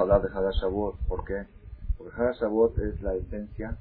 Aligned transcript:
hablar 0.00 0.22
de 0.22 0.28
Hagashabot. 0.28 0.96
¿Por 1.06 1.24
qué? 1.24 1.46
Porque 1.98 2.14
Hagashabot 2.16 2.78
es 2.78 3.00
la 3.02 3.14
esencia 3.14 3.76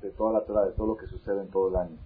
de 0.00 0.10
toda 0.10 0.32
la 0.32 0.44
Torah, 0.44 0.66
de 0.66 0.72
todo 0.72 0.88
lo 0.88 0.96
que 0.96 1.06
sucede 1.06 1.40
en 1.40 1.50
todo 1.50 1.68
el 1.68 1.76
año. 1.76 1.98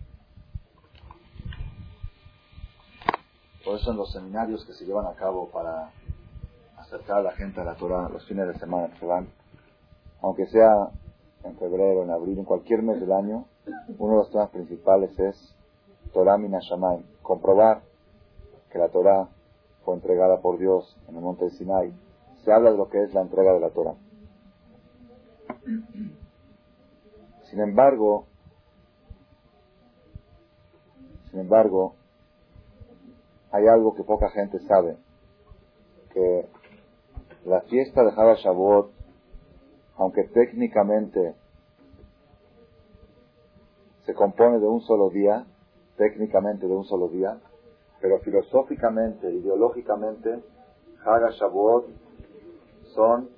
Por 3.64 3.78
eso 3.78 3.90
en 3.90 3.96
los 3.98 4.10
seminarios 4.12 4.64
que 4.64 4.72
se 4.72 4.86
llevan 4.86 5.06
a 5.06 5.14
cabo 5.14 5.50
para 5.50 5.90
acercar 6.78 7.18
a 7.18 7.22
la 7.22 7.32
gente 7.32 7.60
a 7.60 7.64
la 7.64 7.74
Torah 7.74 8.08
los 8.08 8.26
fines 8.26 8.46
de 8.46 8.58
semana 8.58 8.88
que 8.88 8.98
se 8.98 9.06
van, 9.06 9.28
aunque 10.22 10.46
sea 10.46 10.90
en 11.44 11.56
febrero, 11.58 12.02
en 12.02 12.10
abril, 12.10 12.38
en 12.38 12.44
cualquier 12.44 12.82
mes 12.82 13.00
del 13.00 13.12
año, 13.12 13.44
uno 13.98 14.12
de 14.12 14.18
los 14.18 14.30
temas 14.30 14.50
principales 14.50 15.18
es 15.18 15.54
Torah 16.12 16.38
Minashamayim, 16.38 17.04
comprobar 17.22 17.82
que 18.70 18.78
la 18.78 18.88
Torah 18.88 19.28
fue 19.84 19.94
entregada 19.94 20.40
por 20.40 20.58
Dios 20.58 20.96
en 21.08 21.16
el 21.16 21.22
monte 21.22 21.44
de 21.44 21.50
Sinai. 21.50 21.92
Se 22.44 22.52
habla 22.52 22.70
de 22.70 22.76
lo 22.76 22.88
que 22.88 23.02
es 23.02 23.12
la 23.14 23.22
entrega 23.22 23.52
de 23.52 23.60
la 23.60 23.70
Torah. 23.70 23.94
Sin 27.44 27.60
embargo, 27.60 28.26
sin 31.30 31.40
embargo, 31.40 31.94
hay 33.52 33.66
algo 33.66 33.94
que 33.94 34.04
poca 34.04 34.30
gente 34.30 34.58
sabe, 34.60 34.96
que 36.12 36.48
la 37.44 37.62
fiesta 37.62 38.04
de 38.04 38.10
Haba 38.10 38.34
Shavuot, 38.34 38.92
aunque 39.96 40.24
técnicamente 40.24 41.34
se 44.06 44.14
compone 44.14 44.58
de 44.58 44.66
un 44.66 44.80
solo 44.82 45.10
día, 45.10 45.46
técnicamente 45.96 46.66
de 46.66 46.74
un 46.74 46.84
solo 46.84 47.08
día, 47.08 47.38
pero 48.00 48.18
filosóficamente, 48.20 49.30
ideológicamente, 49.30 50.42
Haga 51.04 51.30
Shavuot 51.30 51.86
son 52.94 53.30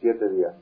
siete 0.00 0.28
días. 0.30 0.54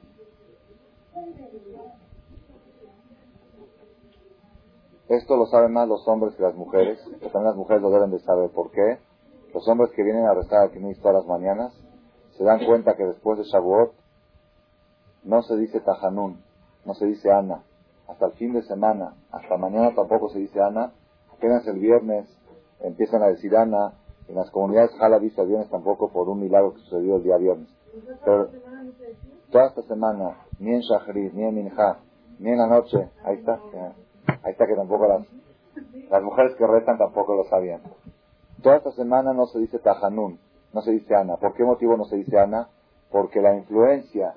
Esto 5.09 5.37
lo 5.37 5.47
saben 5.47 5.73
más 5.73 5.87
los 5.87 6.07
hombres 6.09 6.35
que 6.35 6.43
las 6.43 6.55
mujeres, 6.55 6.99
pero 7.05 7.31
también 7.31 7.51
las 7.51 7.57
mujeres 7.57 7.83
lo 7.83 7.91
deben 7.91 8.11
de 8.11 8.21
saber. 8.21 8.51
¿Por 8.51 8.71
qué? 8.71 8.99
Los 9.53 9.69
hombres 9.69 9.91
que 9.95 10.03
vienen 10.03 10.27
a 10.27 10.35
rezar 10.35 10.67
aquí 10.67 10.79
todas 11.01 11.15
las 11.15 11.27
mañanas 11.27 11.73
se 12.37 12.45
dan 12.45 12.65
cuenta 12.65 12.97
que 12.97 13.05
después 13.05 13.39
de 13.39 13.45
Shavuot 13.45 13.93
no 15.25 15.43
se 15.43 15.57
dice 15.57 15.81
Tajanun, 15.81 16.43
no 16.85 16.95
se 16.95 17.07
dice 17.07 17.31
Ana. 17.31 17.63
Hasta 18.09 18.27
el 18.27 18.33
fin 18.33 18.53
de 18.53 18.63
semana, 18.63 19.15
hasta 19.31 19.57
mañana 19.57 19.95
tampoco 19.95 20.29
se 20.31 20.39
dice 20.39 20.61
Ana. 20.61 20.93
Apenas 21.37 21.67
el 21.67 21.79
viernes 21.79 22.27
empiezan 22.81 23.23
a 23.23 23.27
decir 23.27 23.57
Ana. 23.57 23.95
En 24.29 24.37
las 24.37 24.51
comunidades 24.51 24.91
Jalavis 24.99 25.37
el 25.37 25.49
viernes 25.49 25.69
tampoco 25.69 26.11
por 26.11 26.29
un 26.31 26.41
milagro 26.41 26.73
que 26.73 26.81
sucedió 26.81 27.17
el 27.17 27.23
día 27.25 27.37
viernes. 27.37 27.69
Pero 28.25 28.49
toda 29.51 29.67
esta 29.67 29.83
semana, 29.83 30.39
ni 30.59 30.73
en 30.73 30.81
Shahri, 30.81 31.31
ni 31.35 31.45
en 31.45 31.55
Minha, 31.55 31.99
ni 32.39 32.51
en 32.51 32.59
la 32.59 32.67
noche, 32.67 33.11
ahí 33.23 33.37
está, 33.37 33.61
ahí 34.43 34.53
está 34.53 34.67
que 34.67 34.75
tampoco 34.75 35.07
las, 35.07 35.27
las 36.11 36.23
mujeres 36.23 36.55
que 36.57 36.67
rezan 36.67 36.97
tampoco 36.97 37.35
lo 37.35 37.45
sabían. 37.45 37.83
Toda 38.63 38.77
esta 38.77 38.93
semana 38.93 39.35
no 39.35 39.47
se 39.47 39.59
dice 39.59 39.79
Tajanun, 39.79 40.39
no 40.73 40.81
se 40.81 40.93
dice 40.93 41.15
Ana. 41.15 41.37
¿Por 41.37 41.53
qué 41.55 41.65
motivo 41.65 41.97
no 41.97 42.07
se 42.07 42.17
dice 42.17 42.39
Ana? 42.39 42.69
Porque 43.11 43.43
la 43.43 43.55
influencia 43.55 44.35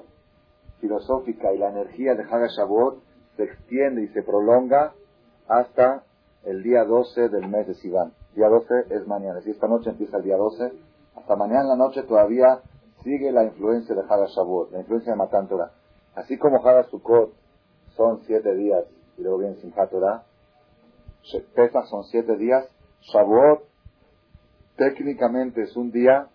filosófica 0.81 1.53
y 1.53 1.57
la 1.57 1.69
energía 1.69 2.13
de 2.15 2.23
Haga 2.23 2.47
Shavuot 2.47 3.01
se 3.37 3.43
extiende 3.43 4.03
y 4.03 4.07
se 4.09 4.23
prolonga 4.23 4.93
hasta 5.47 6.03
el 6.47 6.63
día 6.63 6.85
12 6.85 7.27
del 7.27 7.49
mes 7.49 7.67
de 7.67 7.73
Sivan. 7.73 8.13
Día 8.33 8.47
12 8.47 8.95
es 8.95 9.05
mañana. 9.05 9.41
Si 9.41 9.51
esta 9.51 9.67
noche 9.67 9.89
empieza 9.89 10.15
el 10.15 10.23
día 10.23 10.37
12, 10.37 10.71
hasta 11.17 11.35
mañana 11.35 11.63
en 11.63 11.67
la 11.67 11.75
noche 11.75 12.03
todavía 12.03 12.61
sigue 13.03 13.33
la 13.33 13.43
influencia 13.43 13.93
de 13.93 14.01
Haga 14.01 14.27
Shavuot, 14.27 14.71
la 14.71 14.79
influencia 14.79 15.11
de 15.11 15.17
Matan 15.17 15.49
Torah. 15.49 15.71
Así 16.15 16.37
como 16.37 16.65
Haga 16.65 16.83
Sukkot 16.85 17.33
son 17.97 18.21
siete 18.25 18.55
días 18.55 18.85
y 19.17 19.23
luego 19.23 19.39
viene 19.39 19.55
Simchat 19.55 19.89
Torah, 19.89 20.23
Pesach 21.53 21.85
son 21.89 22.05
siete 22.05 22.37
días, 22.37 22.65
Shavuot 23.01 23.63
técnicamente 24.77 25.63
es 25.63 25.75
un 25.75 25.91
día, 25.91 26.29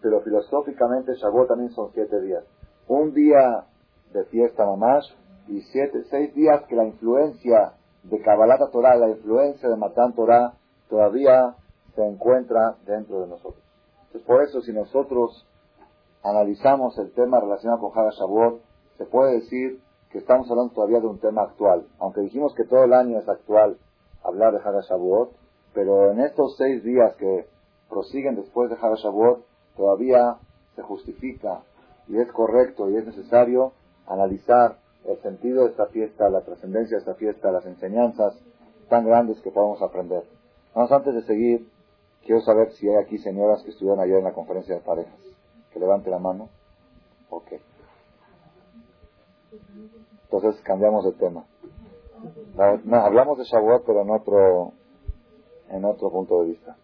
pero 0.00 0.22
filosóficamente 0.22 1.12
Shavuot 1.14 1.48
también 1.48 1.72
son 1.72 1.92
siete 1.92 2.22
días. 2.22 2.44
Un 2.88 3.12
día 3.12 3.66
de 4.14 4.24
fiesta 4.24 4.64
mamás 4.64 5.04
y 5.46 5.60
siete, 5.60 6.04
seis 6.10 6.34
días 6.34 6.64
que 6.68 6.74
la 6.74 6.86
influencia 6.86 7.74
de 8.10 8.20
Kabbalat 8.20 8.70
Torah, 8.70 8.96
la 8.96 9.10
influencia 9.10 9.68
de 9.68 9.76
Matan 9.76 10.14
Torah, 10.14 10.54
todavía 10.88 11.54
se 11.94 12.04
encuentra 12.06 12.76
dentro 12.86 13.20
de 13.20 13.28
nosotros. 13.28 13.62
Entonces, 14.06 14.22
por 14.22 14.42
eso, 14.42 14.60
si 14.60 14.72
nosotros 14.72 15.46
analizamos 16.22 16.96
el 16.98 17.12
tema 17.12 17.40
relacionado 17.40 17.80
con 17.80 17.98
Haga 17.98 18.10
Shavuot, 18.10 18.60
se 18.98 19.06
puede 19.06 19.34
decir 19.34 19.80
que 20.10 20.18
estamos 20.18 20.50
hablando 20.50 20.72
todavía 20.72 21.00
de 21.00 21.06
un 21.06 21.18
tema 21.18 21.42
actual. 21.42 21.86
Aunque 21.98 22.20
dijimos 22.20 22.54
que 22.54 22.64
todo 22.64 22.84
el 22.84 22.92
año 22.92 23.18
es 23.18 23.28
actual 23.28 23.76
hablar 24.22 24.52
de 24.52 24.58
Haga 24.58 24.80
Shavuot, 24.82 25.32
pero 25.74 26.10
en 26.12 26.20
estos 26.20 26.56
seis 26.56 26.82
días 26.84 27.14
que 27.16 27.46
prosiguen 27.88 28.36
después 28.36 28.70
de 28.70 28.76
Haga 28.76 28.96
Shavuot, 28.96 29.44
todavía 29.76 30.36
se 30.74 30.82
justifica 30.82 31.62
y 32.08 32.18
es 32.18 32.30
correcto 32.32 32.88
y 32.88 32.96
es 32.96 33.06
necesario 33.06 33.72
analizar 34.06 34.78
el 35.08 35.20
sentido 35.22 35.64
de 35.64 35.70
esta 35.70 35.86
fiesta, 35.86 36.28
la 36.28 36.42
trascendencia 36.42 36.96
de 36.96 37.00
esta 37.00 37.14
fiesta, 37.14 37.52
las 37.52 37.66
enseñanzas 37.66 38.38
tan 38.88 39.04
grandes 39.06 39.40
que 39.40 39.50
podemos 39.50 39.80
aprender. 39.82 40.24
Vamos 40.74 40.92
antes 40.92 41.14
de 41.14 41.22
seguir, 41.22 41.68
quiero 42.24 42.40
saber 42.42 42.72
si 42.72 42.88
hay 42.88 42.96
aquí 42.96 43.18
señoras 43.18 43.62
que 43.62 43.70
estuvieron 43.70 44.00
ayer 44.00 44.18
en 44.18 44.24
la 44.24 44.32
conferencia 44.32 44.74
de 44.74 44.80
parejas 44.80 45.26
levante 45.78 46.10
la 46.10 46.18
mano. 46.18 46.48
Ok. 47.30 47.52
Entonces 50.24 50.60
cambiamos 50.62 51.04
de 51.04 51.12
tema. 51.12 51.44
No, 52.84 52.96
hablamos 52.96 53.38
de 53.38 53.44
Shavuot, 53.44 53.84
pero 53.84 54.02
en 54.02 54.10
otro, 54.10 54.72
en 55.68 55.84
otro 55.84 56.10
punto 56.10 56.42
de 56.42 56.50
vista. 56.50 56.76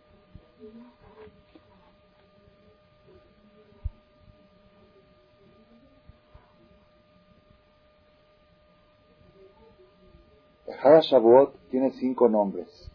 Shavuot 10.82 11.54
tiene 11.70 11.93
cinco 11.93 12.28
nombres. 12.28 12.91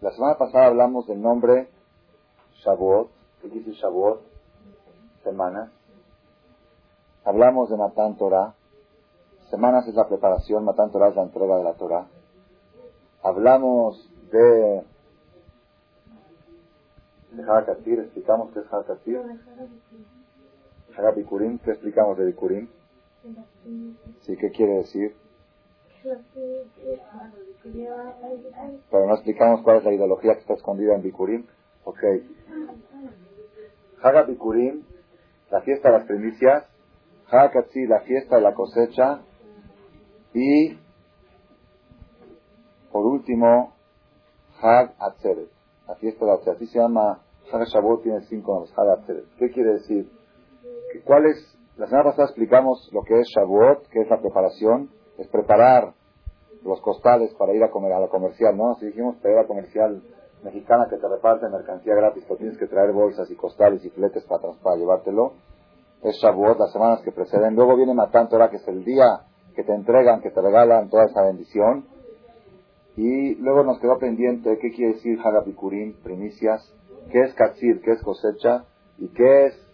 La 0.00 0.12
semana 0.12 0.38
pasada 0.38 0.66
hablamos 0.66 1.06
del 1.06 1.20
nombre 1.20 1.68
Shavuot, 2.64 3.10
¿Qué 3.42 3.48
dice 3.48 3.72
Shavuot? 3.72 4.20
Semanas. 5.24 5.70
Hablamos 7.24 7.70
de 7.70 7.76
Matan 7.76 8.16
Torah. 8.16 8.54
Semanas 9.50 9.86
es 9.88 9.94
la 9.94 10.06
preparación, 10.06 10.64
Matan 10.64 10.92
Torah 10.92 11.08
es 11.08 11.16
la 11.16 11.22
entrega 11.22 11.56
de 11.56 11.64
la 11.64 11.74
Torah. 11.74 12.06
Hablamos 13.22 14.08
de, 14.30 14.84
de 17.32 17.94
explicamos 18.02 18.52
qué 18.52 18.60
es 18.60 18.72
Harakatir. 18.72 19.22
Harabikurim, 20.96 21.58
¿qué 21.58 21.72
explicamos 21.72 22.16
de 22.16 22.26
Bikurim? 22.26 22.68
Sí, 24.20 24.36
¿qué 24.36 24.50
quiere 24.50 24.78
decir? 24.78 25.25
Pero 28.90 29.06
no 29.06 29.14
explicamos 29.14 29.62
cuál 29.62 29.78
es 29.78 29.84
la 29.84 29.92
ideología 29.92 30.34
que 30.34 30.40
está 30.40 30.54
escondida 30.54 30.94
en 30.94 31.02
Bikurim. 31.02 31.46
Ok. 31.84 31.98
Haga 34.02 34.26
la 35.50 35.60
fiesta 35.62 35.90
de 35.90 35.98
las 35.98 36.06
primicias, 36.06 36.64
Hagakatsi, 37.28 37.86
la 37.86 38.00
fiesta 38.00 38.36
de 38.36 38.42
la 38.42 38.54
cosecha, 38.54 39.22
y 40.34 40.78
por 42.92 43.06
último, 43.06 43.74
Hag 44.60 44.94
Atzeret, 44.98 45.50
la 45.86 45.96
fiesta 45.96 46.24
de 46.24 46.32
Atzeret. 46.32 46.56
Así 46.56 46.66
se 46.66 46.78
llama, 46.78 47.22
Hag 47.52 47.64
Shavuot 47.66 48.02
tiene 48.02 48.20
cinco 48.22 48.54
nombres, 48.54 48.72
Hag 48.76 49.00
Atzeret. 49.00 49.24
¿Qué 49.38 49.50
quiere 49.50 49.74
decir? 49.74 50.10
¿Cuál 51.04 51.26
es? 51.26 51.58
La 51.76 51.86
semana 51.86 52.10
pasada 52.10 52.28
explicamos 52.28 52.88
lo 52.92 53.02
que 53.02 53.20
es 53.20 53.28
Shavuot, 53.28 53.88
que 53.88 54.00
es 54.00 54.08
la 54.08 54.20
preparación, 54.20 54.90
es 55.18 55.28
preparar 55.28 55.94
los 56.64 56.80
costales 56.80 57.32
para 57.34 57.54
ir 57.54 57.62
a 57.62 57.70
comer 57.70 57.92
a 57.92 58.00
la 58.00 58.08
comercial, 58.08 58.56
¿no? 58.56 58.72
Así 58.72 58.86
dijimos, 58.86 59.16
para 59.16 59.40
ir 59.40 59.46
comercial 59.46 60.02
mexicana 60.42 60.86
que 60.88 60.96
te 60.96 61.08
reparte 61.08 61.48
mercancía 61.48 61.94
gratis, 61.94 62.24
pero 62.26 62.38
tienes 62.38 62.58
que 62.58 62.66
traer 62.66 62.92
bolsas 62.92 63.30
y 63.30 63.36
costales 63.36 63.84
y 63.84 63.90
fletes 63.90 64.24
para, 64.24 64.52
para 64.62 64.76
llevártelo. 64.76 65.32
Es 66.02 66.16
Shavuot, 66.16 66.58
las 66.58 66.72
semanas 66.72 67.00
que 67.02 67.12
preceden. 67.12 67.54
Luego 67.54 67.76
viene 67.76 67.94
Matan 67.94 68.28
Torah, 68.28 68.50
que 68.50 68.56
es 68.56 68.68
el 68.68 68.84
día 68.84 69.22
que 69.54 69.64
te 69.64 69.74
entregan, 69.74 70.20
que 70.20 70.30
te 70.30 70.40
regalan 70.40 70.90
toda 70.90 71.04
esa 71.06 71.22
bendición. 71.22 71.86
Y 72.96 73.34
luego 73.36 73.64
nos 73.64 73.78
quedó 73.80 73.98
pendiente 73.98 74.58
qué 74.60 74.70
quiere 74.70 74.94
decir 74.94 75.18
Hagapikurim, 75.22 76.00
primicias, 76.02 76.72
qué 77.10 77.20
es 77.22 77.34
Katsir, 77.34 77.80
qué 77.82 77.92
es 77.92 78.02
cosecha, 78.02 78.64
y 78.98 79.08
qué 79.08 79.46
es, 79.46 79.66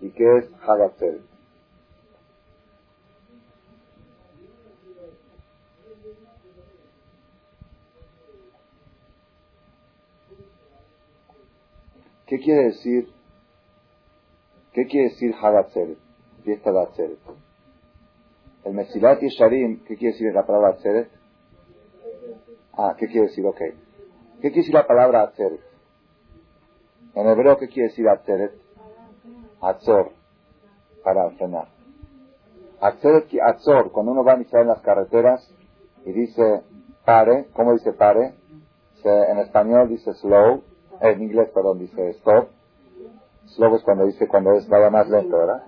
y 0.00 0.10
qué 0.10 0.38
es 0.38 0.50
Hagatzer. 0.66 1.31
¿Qué 12.32 12.38
quiere 12.38 12.64
decir? 12.68 13.12
¿Qué 14.72 14.86
quiere 14.86 15.10
decir 15.10 15.34
Hagatzeret? 15.34 15.98
Fiesta 16.42 16.72
de 16.72 16.80
Atzeret. 16.80 17.18
El 18.64 18.72
Mesilat 18.72 19.20
Yesharim, 19.20 19.84
¿qué 19.84 19.98
quiere 19.98 20.14
decir 20.14 20.32
la 20.32 20.46
palabra 20.46 20.70
Atzeret? 20.70 21.10
Ah, 22.72 22.94
¿qué 22.96 23.06
quiere 23.08 23.26
decir? 23.26 23.44
Ok. 23.44 23.58
¿Qué 23.58 23.74
quiere 24.40 24.56
decir 24.56 24.72
la 24.72 24.86
palabra 24.86 25.24
Atzeret? 25.24 25.60
En 27.16 27.28
hebreo, 27.28 27.58
¿qué 27.58 27.68
quiere 27.68 27.90
decir 27.90 28.08
Atzeret? 28.08 28.52
Atzor, 29.60 30.12
para 31.04 31.28
frenar. 31.32 31.68
Atzeret, 32.80 33.28
Atzor, 33.42 33.92
cuando 33.92 34.12
uno 34.12 34.24
va 34.24 34.32
a 34.32 34.36
iniciar 34.36 34.62
en 34.62 34.68
las 34.68 34.80
carreteras 34.80 35.54
y 36.06 36.12
dice 36.12 36.62
pare, 37.04 37.48
¿cómo 37.52 37.74
dice 37.74 37.92
pare? 37.92 38.36
en 39.04 39.38
español 39.38 39.88
dice 39.90 40.14
slow, 40.14 40.62
en 41.00 41.22
inglés, 41.22 41.48
perdón, 41.54 41.78
dice 41.78 42.10
stop. 42.10 42.48
Slow 43.46 43.76
es 43.76 43.82
cuando 43.82 44.06
dice 44.06 44.28
cuando 44.28 44.52
es 44.52 44.68
más 44.68 45.08
lento, 45.08 45.36
¿verdad? 45.36 45.64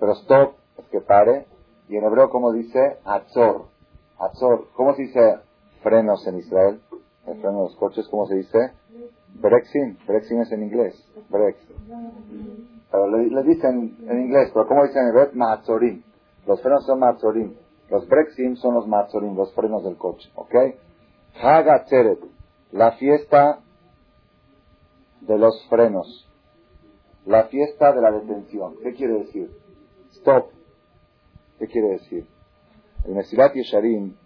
Pero 0.00 0.12
stop 0.12 0.54
es 0.78 0.86
que 0.86 1.00
pare. 1.00 1.46
Y 1.88 1.96
en 1.96 2.04
hebreo, 2.04 2.30
¿cómo 2.30 2.52
dice? 2.52 2.98
Atzor. 3.04 3.66
Atzor. 4.18 4.68
¿Cómo 4.74 4.94
se 4.94 5.02
dice 5.02 5.38
frenos 5.82 6.26
en 6.26 6.38
Israel? 6.38 6.80
El 7.26 7.34
freno 7.40 7.58
de 7.58 7.64
los 7.64 7.76
coches, 7.76 8.08
¿cómo 8.08 8.26
se 8.26 8.36
dice? 8.36 8.72
Brexin. 9.34 9.98
Brexin 10.06 10.40
es 10.40 10.52
en 10.52 10.62
inglés. 10.62 10.94
Brex. 11.28 11.58
Pero 12.90 13.06
le, 13.08 13.42
dicen 13.44 13.96
en 14.06 14.20
inglés, 14.20 14.50
pero 14.52 14.66
¿cómo 14.66 14.84
dicen 14.84 15.02
en 15.02 15.08
hebreo? 15.08 15.30
Matzorim. 15.34 16.02
Los 16.46 16.60
frenos 16.60 16.84
son 16.84 16.98
matzorim. 16.98 17.54
Los 17.88 18.08
Brexim 18.08 18.56
son 18.56 18.74
los 18.74 18.86
matzorim, 18.86 19.36
los 19.36 19.52
frenos 19.54 19.84
del 19.84 19.96
coche. 19.96 20.30
¿Ok? 20.34 20.54
Haga 21.42 21.84
La 22.72 22.92
fiesta 22.92 23.60
de 25.26 25.38
los 25.38 25.66
frenos. 25.68 26.28
La 27.24 27.44
fiesta 27.44 27.92
de 27.92 28.00
la 28.00 28.10
detención. 28.10 28.76
¿Qué 28.82 28.94
quiere 28.94 29.20
decir? 29.20 29.50
Stop. 30.12 30.50
¿Qué 31.58 31.66
quiere 31.68 31.90
decir? 31.90 32.26
El 33.04 33.14
Mesilat 33.14 33.54
Yesharim, 33.54 34.16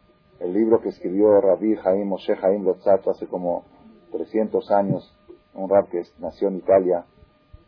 el 0.41 0.53
libro 0.53 0.81
que 0.81 0.89
escribió 0.89 1.41
Rabbi 1.41 1.77
Jaim 1.77 2.09
Moshe 2.09 2.37
Jaim 2.37 2.65
Lotzato 2.65 3.11
hace 3.11 3.27
como 3.27 3.65
300 4.13 4.71
años, 4.71 5.15
un 5.55 5.69
rab 5.69 5.89
que 5.89 6.03
nació 6.19 6.49
en 6.49 6.57
Italia, 6.57 7.05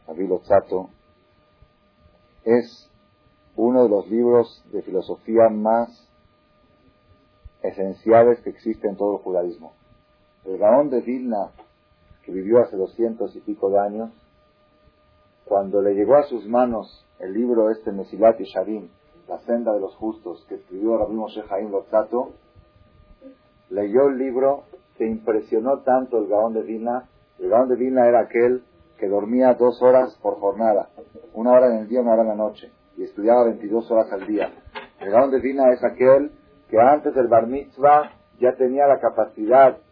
Rabbi 0.07 0.27
Lotzato, 0.27 0.91
es 2.45 2.91
uno 3.57 3.83
de 3.83 3.89
los 3.89 4.09
libros 4.09 4.65
de 4.73 4.83
filosofía 4.83 5.49
más 5.51 6.09
esenciales 7.63 8.41
que 8.41 8.51
existe 8.51 8.89
en 8.89 8.97
todo 8.97 9.17
el 9.17 9.23
judaísmo. 9.23 9.73
El 10.45 10.59
Gaón 10.59 10.91
de 10.91 11.01
Vilna, 11.01 11.53
que 12.29 12.35
vivió 12.35 12.61
hace 12.61 12.77
doscientos 12.77 13.35
y 13.37 13.41
pico 13.41 13.71
de 13.71 13.79
años, 13.79 14.11
cuando 15.47 15.81
le 15.81 15.95
llegó 15.95 16.17
a 16.17 16.25
sus 16.25 16.47
manos 16.47 17.07
el 17.19 17.33
libro 17.33 17.71
este 17.71 17.91
Mesilat 17.91 18.37
Yesharim, 18.37 18.91
la 19.27 19.39
senda 19.47 19.73
de 19.73 19.81
los 19.81 19.97
justos, 19.97 20.45
que 20.47 20.57
escribió 20.57 20.99
Rabbi 20.99 21.15
Moshe 21.15 21.43
Haim 21.49 21.71
Lotzato, 21.71 22.33
leyó 23.71 24.09
el 24.09 24.19
libro, 24.19 24.65
se 24.99 25.07
impresionó 25.07 25.79
tanto 25.79 26.19
el 26.19 26.29
Gaón 26.29 26.53
de 26.53 26.65
Vilna. 26.65 27.09
El 27.39 27.49
Gaón 27.49 27.71
de 27.71 27.77
Vilna 27.77 28.07
era 28.07 28.21
aquel 28.21 28.63
que 28.99 29.09
dormía 29.09 29.55
dos 29.55 29.81
horas 29.81 30.15
por 30.21 30.39
jornada, 30.39 30.91
una 31.33 31.53
hora 31.53 31.69
en 31.69 31.79
el 31.79 31.89
día, 31.89 32.03
una 32.03 32.13
hora 32.13 32.23
en 32.23 32.29
la 32.29 32.35
noche, 32.35 32.71
y 32.99 33.05
estudiaba 33.05 33.45
22 33.45 33.91
horas 33.91 34.13
al 34.13 34.27
día. 34.27 34.53
El 35.01 35.11
Gaón 35.13 35.31
de 35.31 35.41
Vilna 35.41 35.73
es 35.73 35.83
aquel 35.83 36.31
que 36.69 36.79
antes 36.79 37.15
del 37.15 37.29
Bar 37.29 37.47
Mitzvah 37.47 38.13
ya 38.39 38.55
tenía 38.55 38.87
la 38.87 39.01
capacidad 39.01 39.79
y 39.79 39.88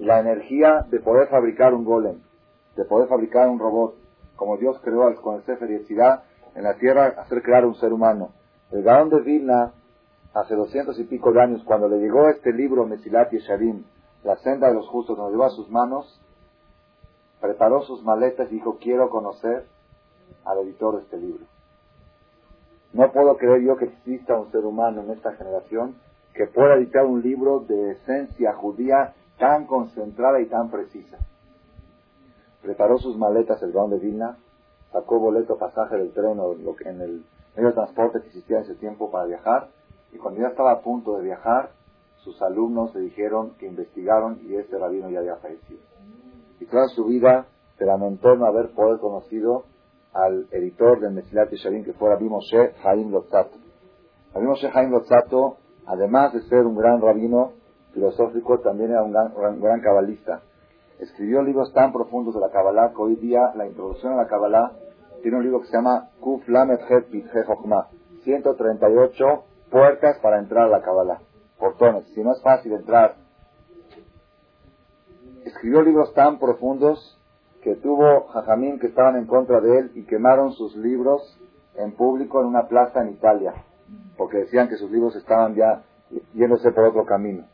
la 0.00 0.18
energía 0.18 0.86
de 0.90 0.98
poder 0.98 1.28
fabricar 1.28 1.74
un 1.74 1.84
golem, 1.84 2.20
de 2.74 2.84
poder 2.86 3.06
fabricar 3.08 3.48
un 3.50 3.58
robot, 3.58 3.94
como 4.34 4.56
Dios 4.56 4.80
creó 4.82 5.14
con 5.20 5.36
el 5.36 5.42
Sefer 5.44 5.68
Yetzirah, 5.68 6.24
en 6.54 6.64
la 6.64 6.74
tierra 6.74 7.14
hacer 7.18 7.42
crear 7.42 7.66
un 7.66 7.74
ser 7.74 7.92
humano. 7.92 8.30
El 8.72 8.82
Gaón 8.82 9.10
de 9.10 9.20
Vilna, 9.20 9.72
hace 10.32 10.54
doscientos 10.54 10.98
y 10.98 11.04
pico 11.04 11.32
de 11.32 11.42
años, 11.42 11.62
cuando 11.64 11.86
le 11.88 11.98
llegó 11.98 12.28
este 12.30 12.50
libro, 12.52 12.86
Mesilat 12.86 13.30
Yesharim, 13.30 13.84
La 14.24 14.36
senda 14.38 14.68
de 14.68 14.74
los 14.74 14.88
justos, 14.88 15.18
nos 15.18 15.30
llevó 15.30 15.44
a 15.44 15.50
sus 15.50 15.68
manos, 15.70 16.18
preparó 17.40 17.82
sus 17.82 18.02
maletas 18.02 18.50
y 18.50 18.54
dijo, 18.54 18.78
quiero 18.80 19.10
conocer 19.10 19.66
al 20.46 20.58
editor 20.60 20.96
de 20.96 21.02
este 21.02 21.18
libro. 21.18 21.44
No 22.94 23.12
puedo 23.12 23.36
creer 23.36 23.60
yo 23.62 23.76
que 23.76 23.84
exista 23.84 24.38
un 24.38 24.50
ser 24.50 24.64
humano 24.64 25.02
en 25.02 25.10
esta 25.10 25.32
generación 25.32 25.96
que 26.34 26.46
pueda 26.46 26.76
editar 26.76 27.04
un 27.04 27.22
libro 27.22 27.60
de 27.60 27.92
esencia 27.92 28.54
judía 28.54 29.14
tan 29.40 29.66
concentrada 29.66 30.40
y 30.40 30.46
tan 30.46 30.70
precisa. 30.70 31.18
Preparó 32.62 32.98
sus 32.98 33.16
maletas 33.16 33.60
el 33.62 33.72
Gaón 33.72 33.90
de 33.90 33.98
Vilna, 33.98 34.36
sacó 34.92 35.18
boleto 35.18 35.56
pasaje 35.56 35.96
del 35.96 36.12
tren 36.12 36.38
o 36.38 36.54
lo 36.54 36.76
que, 36.76 36.88
en 36.88 37.00
el 37.00 37.24
medio 37.56 37.70
de 37.70 37.74
transporte 37.74 38.20
que 38.20 38.26
existía 38.28 38.58
en 38.58 38.64
ese 38.64 38.74
tiempo 38.74 39.10
para 39.10 39.24
viajar 39.24 39.68
y 40.12 40.18
cuando 40.18 40.40
ya 40.40 40.48
estaba 40.48 40.72
a 40.72 40.80
punto 40.82 41.16
de 41.16 41.24
viajar 41.24 41.70
sus 42.18 42.40
alumnos 42.42 42.94
le 42.94 43.00
dijeron 43.00 43.54
que 43.58 43.66
investigaron 43.66 44.40
y 44.42 44.54
este 44.56 44.78
rabino 44.78 45.08
ya 45.08 45.20
había 45.20 45.36
fallecido. 45.36 45.80
Y 46.60 46.66
toda 46.66 46.86
su 46.88 47.06
vida 47.06 47.46
se 47.78 47.86
lamentó 47.86 48.36
no 48.36 48.44
haber 48.44 48.72
poder 48.72 49.00
conocido 49.00 49.64
al 50.12 50.48
editor 50.50 51.00
del 51.00 51.12
Mesilat 51.12 51.50
Yesharim 51.50 51.82
que 51.82 51.94
fue 51.94 52.10
Rabbi 52.10 52.28
Moshe 52.28 52.74
Haim 52.84 53.10
Lotzato. 53.10 53.56
Rabbi 54.34 54.46
Moshe 54.46 54.70
Haim 54.74 54.90
Lotzato, 54.90 55.56
además 55.86 56.34
de 56.34 56.42
ser 56.42 56.66
un 56.66 56.76
gran 56.76 57.00
rabino 57.00 57.52
filosófico, 57.92 58.60
también 58.60 58.90
era 58.90 59.02
un 59.02 59.12
gran, 59.12 59.60
gran 59.60 59.80
cabalista 59.80 60.42
escribió 61.00 61.42
libros 61.42 61.72
tan 61.72 61.92
profundos 61.92 62.34
de 62.34 62.40
la 62.40 62.50
Kabbalah 62.50 62.92
que 62.94 63.02
hoy 63.02 63.16
día 63.16 63.52
la 63.54 63.66
introducción 63.66 64.12
a 64.12 64.16
la 64.16 64.26
Kabbalah 64.26 64.72
tiene 65.22 65.38
un 65.38 65.44
libro 65.44 65.60
que 65.60 65.66
se 65.66 65.72
llama 65.72 66.10
Kuf 66.20 66.46
Lamet 66.48 66.80
Het 66.88 67.06
138 68.22 69.44
puertas 69.70 70.18
para 70.18 70.38
entrar 70.38 70.66
a 70.66 70.68
la 70.68 70.82
Kabbalah, 70.82 71.20
portones. 71.58 72.04
Si 72.14 72.22
no 72.22 72.32
es 72.32 72.42
fácil 72.42 72.72
entrar. 72.72 73.14
Escribió 75.44 75.82
libros 75.82 76.12
tan 76.12 76.38
profundos 76.38 77.18
que 77.62 77.76
tuvo 77.76 78.26
Jajamín 78.28 78.78
que 78.78 78.88
estaban 78.88 79.16
en 79.16 79.26
contra 79.26 79.60
de 79.60 79.78
él 79.78 79.90
y 79.94 80.04
quemaron 80.04 80.52
sus 80.52 80.76
libros 80.76 81.38
en 81.76 81.92
público 81.92 82.40
en 82.40 82.46
una 82.46 82.68
plaza 82.68 83.00
en 83.00 83.10
Italia, 83.10 83.54
porque 84.18 84.38
decían 84.38 84.68
que 84.68 84.76
sus 84.76 84.90
libros 84.90 85.16
estaban 85.16 85.54
ya 85.54 85.82
yéndose 86.34 86.72
por 86.72 86.84
otro 86.84 87.06
camino. 87.06 87.44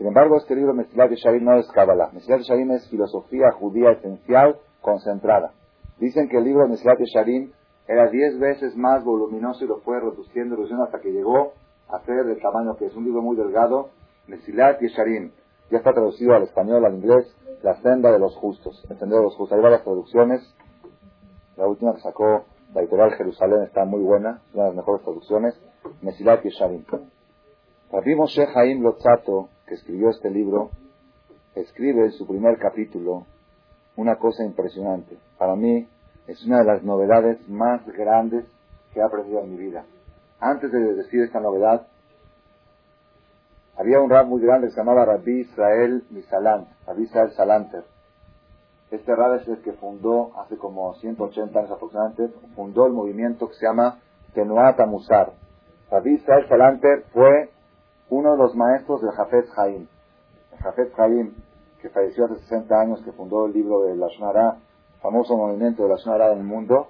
Sin 0.00 0.06
embargo, 0.06 0.38
este 0.38 0.56
libro 0.56 0.72
Mesilat 0.72 1.10
Yesharim 1.10 1.44
no 1.44 1.58
es 1.58 1.68
Kabbalah. 1.72 2.08
Mesilat 2.14 2.38
Yesharim 2.38 2.70
es 2.70 2.88
filosofía 2.88 3.52
judía 3.52 3.90
esencial 3.90 4.56
concentrada. 4.80 5.52
Dicen 5.98 6.26
que 6.30 6.38
el 6.38 6.44
libro 6.44 6.66
Mesilat 6.66 6.98
Yesharim 6.98 7.52
era 7.86 8.08
diez 8.08 8.38
veces 8.38 8.74
más 8.78 9.04
voluminoso 9.04 9.62
y 9.62 9.68
lo 9.68 9.80
fue 9.80 10.00
reduciendo, 10.00 10.56
reduciendo 10.56 10.84
hasta 10.84 11.00
que 11.00 11.12
llegó 11.12 11.52
a 11.90 12.00
ser 12.06 12.24
del 12.24 12.40
tamaño 12.40 12.76
que 12.78 12.86
es 12.86 12.96
un 12.96 13.04
libro 13.04 13.20
muy 13.20 13.36
delgado. 13.36 13.90
Mesilat 14.26 14.80
Yesharim. 14.80 15.32
Ya 15.70 15.76
está 15.76 15.92
traducido 15.92 16.32
al 16.32 16.44
español, 16.44 16.82
al 16.86 16.94
inglés, 16.94 17.36
La 17.62 17.74
senda 17.82 18.10
de 18.10 18.18
los 18.18 18.34
justos. 18.36 18.82
El 18.88 18.98
de 18.98 19.06
los 19.06 19.36
justos. 19.36 19.54
Hay 19.54 19.62
varias 19.62 19.84
traducciones. 19.84 20.40
La 21.58 21.66
última 21.66 21.94
que 21.94 22.00
sacó 22.00 22.46
la 22.72 22.80
editorial 22.80 23.12
Jerusalén 23.18 23.64
está 23.64 23.84
muy 23.84 24.00
buena, 24.00 24.40
es 24.48 24.54
una 24.54 24.62
de 24.62 24.68
las 24.70 24.76
mejores 24.76 25.02
traducciones. 25.02 25.60
Mesilat 26.00 26.42
Yesharim. 26.42 26.86
Rabbi 27.92 28.14
Moshe 28.14 28.46
Haim 28.54 28.82
Lotzato, 28.82 29.50
que 29.70 29.76
escribió 29.76 30.10
este 30.10 30.28
libro, 30.30 30.70
escribe 31.54 32.06
en 32.06 32.10
su 32.10 32.26
primer 32.26 32.58
capítulo 32.58 33.24
una 33.94 34.16
cosa 34.16 34.44
impresionante. 34.44 35.16
Para 35.38 35.54
mí 35.54 35.86
es 36.26 36.44
una 36.44 36.58
de 36.58 36.64
las 36.64 36.82
novedades 36.82 37.48
más 37.48 37.86
grandes 37.86 38.44
que 38.92 38.98
he 38.98 39.02
aprendido 39.02 39.38
en 39.44 39.52
mi 39.52 39.56
vida. 39.58 39.84
Antes 40.40 40.72
de 40.72 40.94
decir 40.94 41.22
esta 41.22 41.38
novedad, 41.38 41.86
había 43.76 44.00
un 44.00 44.10
rab 44.10 44.26
muy 44.26 44.42
grande 44.42 44.66
que 44.66 44.72
se 44.72 44.80
llamaba 44.80 45.04
Rabbi 45.04 45.42
Israel 45.42 46.02
Misalant, 46.10 46.66
Rabbi 46.84 47.04
Israel 47.04 47.30
Salanter. 47.36 47.84
Este 48.90 49.14
rab 49.14 49.36
es 49.36 49.46
el 49.46 49.62
que 49.62 49.74
fundó, 49.74 50.36
hace 50.36 50.56
como 50.56 50.94
180 50.94 51.56
años 51.56 51.70
aproximadamente, 51.70 52.28
fundó 52.56 52.86
el 52.86 52.92
movimiento 52.92 53.46
que 53.46 53.54
se 53.54 53.66
llama 53.66 54.00
Tenuat 54.34 54.80
Musar. 54.88 55.30
Rabbi 55.92 56.14
Israel 56.14 56.48
Salanter 56.48 57.04
fue 57.12 57.50
uno 58.10 58.32
de 58.32 58.38
los 58.38 58.54
maestros 58.54 59.00
del 59.00 59.12
Jafet 59.12 59.46
Haim. 59.56 59.86
El 60.52 60.58
Jafet 60.58 60.92
Haim, 60.98 61.34
que 61.80 61.88
falleció 61.88 62.26
hace 62.26 62.40
60 62.40 62.74
años, 62.80 63.02
que 63.04 63.12
fundó 63.12 63.46
el 63.46 63.52
libro 63.52 63.82
de 63.82 63.96
la 63.96 64.08
Shonara, 64.08 64.58
famoso 65.00 65.36
movimiento 65.36 65.84
de 65.84 65.90
la 65.90 65.96
Shonara 65.96 66.32
en 66.32 66.38
el 66.38 66.44
mundo. 66.44 66.88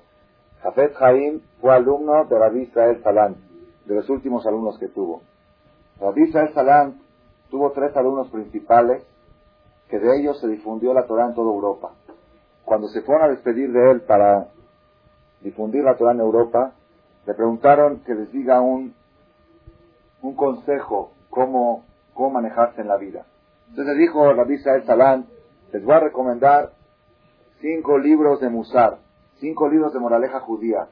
Jafet 0.63 0.95
Haim 1.01 1.41
fue 1.61 1.75
alumno 1.75 2.25
de 2.25 2.39
Rabbi 2.39 2.63
Israel 2.63 3.03
Salant, 3.03 3.37
de 3.85 3.95
los 3.95 4.09
últimos 4.09 4.47
alumnos 4.47 4.79
que 4.79 4.89
tuvo. 4.89 5.23
Rabbi 6.01 6.23
Israel 6.23 6.53
Salant 6.55 6.97
tuvo 7.51 7.71
tres 7.73 7.95
alumnos 7.97 8.29
principales, 8.31 9.05
que 9.89 9.99
de 9.99 10.21
ellos 10.21 10.41
se 10.41 10.49
difundió 10.49 10.95
la 10.95 11.07
Torah 11.07 11.27
en 11.27 11.35
toda 11.35 11.53
Europa. 11.53 11.93
Cuando 12.65 12.89
se 12.89 13.03
fueron 13.03 13.25
a 13.25 13.29
despedir 13.29 13.73
de 13.73 13.91
él 13.91 14.03
para 14.03 14.49
difundir 15.43 15.83
la 15.83 15.97
Torah 15.97 16.13
en 16.13 16.21
Europa, 16.21 16.73
le 17.27 17.35
preguntaron 17.35 18.01
que 18.05 18.15
les 18.15 18.33
diga 18.33 18.61
un 18.61 18.95
un 20.23 20.35
consejo 20.35 21.13
cómo, 21.31 21.85
cómo 22.15 22.31
manejarse 22.31 22.81
en 22.81 22.89
la 22.89 22.97
vida. 22.97 23.27
Entonces 23.71 23.97
dijo 23.99 24.33
Rabbi 24.33 24.59
Saed 24.59 24.85
Salam 24.85 25.27
Les 25.73 25.85
voy 25.85 25.95
a 25.95 26.01
recomendar 26.01 26.73
cinco 27.61 27.99
libros 27.99 28.41
de 28.41 28.49
Musar, 28.49 28.99
cinco 29.39 29.69
libros 29.69 29.93
de 29.93 30.01
moraleja 30.01 30.41
judía, 30.41 30.89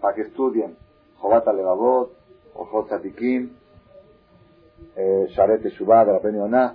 para 0.00 0.14
que 0.14 0.22
estudien. 0.22 0.76
Jobat 1.18 1.46
Alevavot, 1.46 2.12
Ojot 2.54 2.88
Tzadikim, 2.88 3.52
eh, 4.96 5.26
Sharet 5.30 5.62
Teshuvah 5.62 6.04
de 6.04 6.12
la 6.12 6.74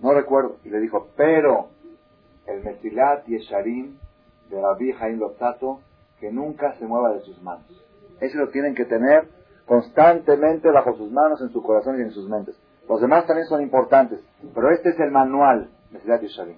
no 0.00 0.14
recuerdo. 0.14 0.56
Y 0.64 0.70
le 0.70 0.80
dijo, 0.80 1.08
pero 1.16 1.68
el 2.46 2.62
Mesilat 2.62 3.26
Yesharim 3.26 3.96
de 4.50 4.60
Rabbi 4.60 4.92
Jaim 4.92 5.18
Lotato, 5.18 5.80
que 6.20 6.30
nunca 6.30 6.76
se 6.78 6.86
mueva 6.86 7.12
de 7.14 7.20
sus 7.20 7.40
manos. 7.42 7.66
Ese 8.20 8.36
lo 8.36 8.48
tienen 8.48 8.74
que 8.74 8.84
tener 8.84 9.28
constantemente 9.68 10.70
bajo 10.70 10.96
sus 10.96 11.12
manos, 11.12 11.40
en 11.42 11.50
su 11.50 11.62
corazón 11.62 11.98
y 11.98 12.02
en 12.02 12.10
sus 12.10 12.28
mentes. 12.28 12.58
Los 12.88 13.02
demás 13.02 13.26
también 13.26 13.46
son 13.46 13.60
importantes, 13.60 14.18
pero 14.54 14.70
este 14.70 14.88
es 14.88 14.98
el 14.98 15.10
manual 15.10 15.68
Mesilat 15.92 16.22
Yesharim. 16.22 16.56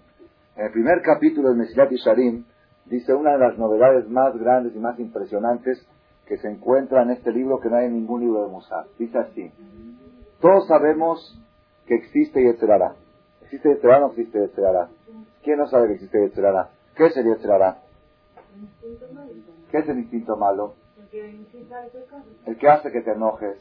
En 0.57 0.67
el 0.67 0.73
primer 0.73 1.03
capítulo 1.03 1.49
del 1.49 1.59
Mesilat 1.59 1.91
Yesharim 1.91 2.45
dice 2.87 3.13
una 3.13 3.33
de 3.33 3.39
las 3.39 3.59
novedades 3.59 4.09
más 4.09 4.37
grandes 4.39 4.75
y 4.77 4.79
más 4.79 4.99
impresionantes 5.01 5.85
que 6.27 6.39
se 6.39 6.49
encuentra 6.49 7.03
en 7.03 7.11
este 7.11 7.33
libro 7.33 7.59
que 7.59 7.69
no 7.69 7.77
hay 7.77 7.87
en 7.87 7.95
ningún 7.95 8.21
libro 8.21 8.45
de 8.45 8.53
Musa. 8.53 8.85
Dice 8.97 9.19
así, 9.19 9.51
todos 10.41 10.69
sabemos 10.69 11.37
que 11.87 11.97
existe 11.97 12.41
Yetzerara. 12.41 12.95
¿Existe 13.43 13.71
Yetzerara 13.71 13.99
o 13.99 14.01
no 14.03 14.13
existe 14.13 14.39
Yetzerara? 14.39 14.89
¿Quién 15.43 15.59
no 15.59 15.67
sabe 15.67 15.89
que 15.89 15.95
existe 15.95 16.21
Yetzerara? 16.21 16.71
¿Qué 16.95 17.07
es 17.07 17.17
el? 17.17 17.27
¿Qué 19.73 19.79
es 19.79 19.89
el 19.89 19.99
instinto 19.99 20.37
malo? 20.37 20.75
El 22.47 22.59
que 22.59 22.69
hace 22.69 22.91
que 22.93 23.01
te 23.01 23.13
enojes, 23.13 23.59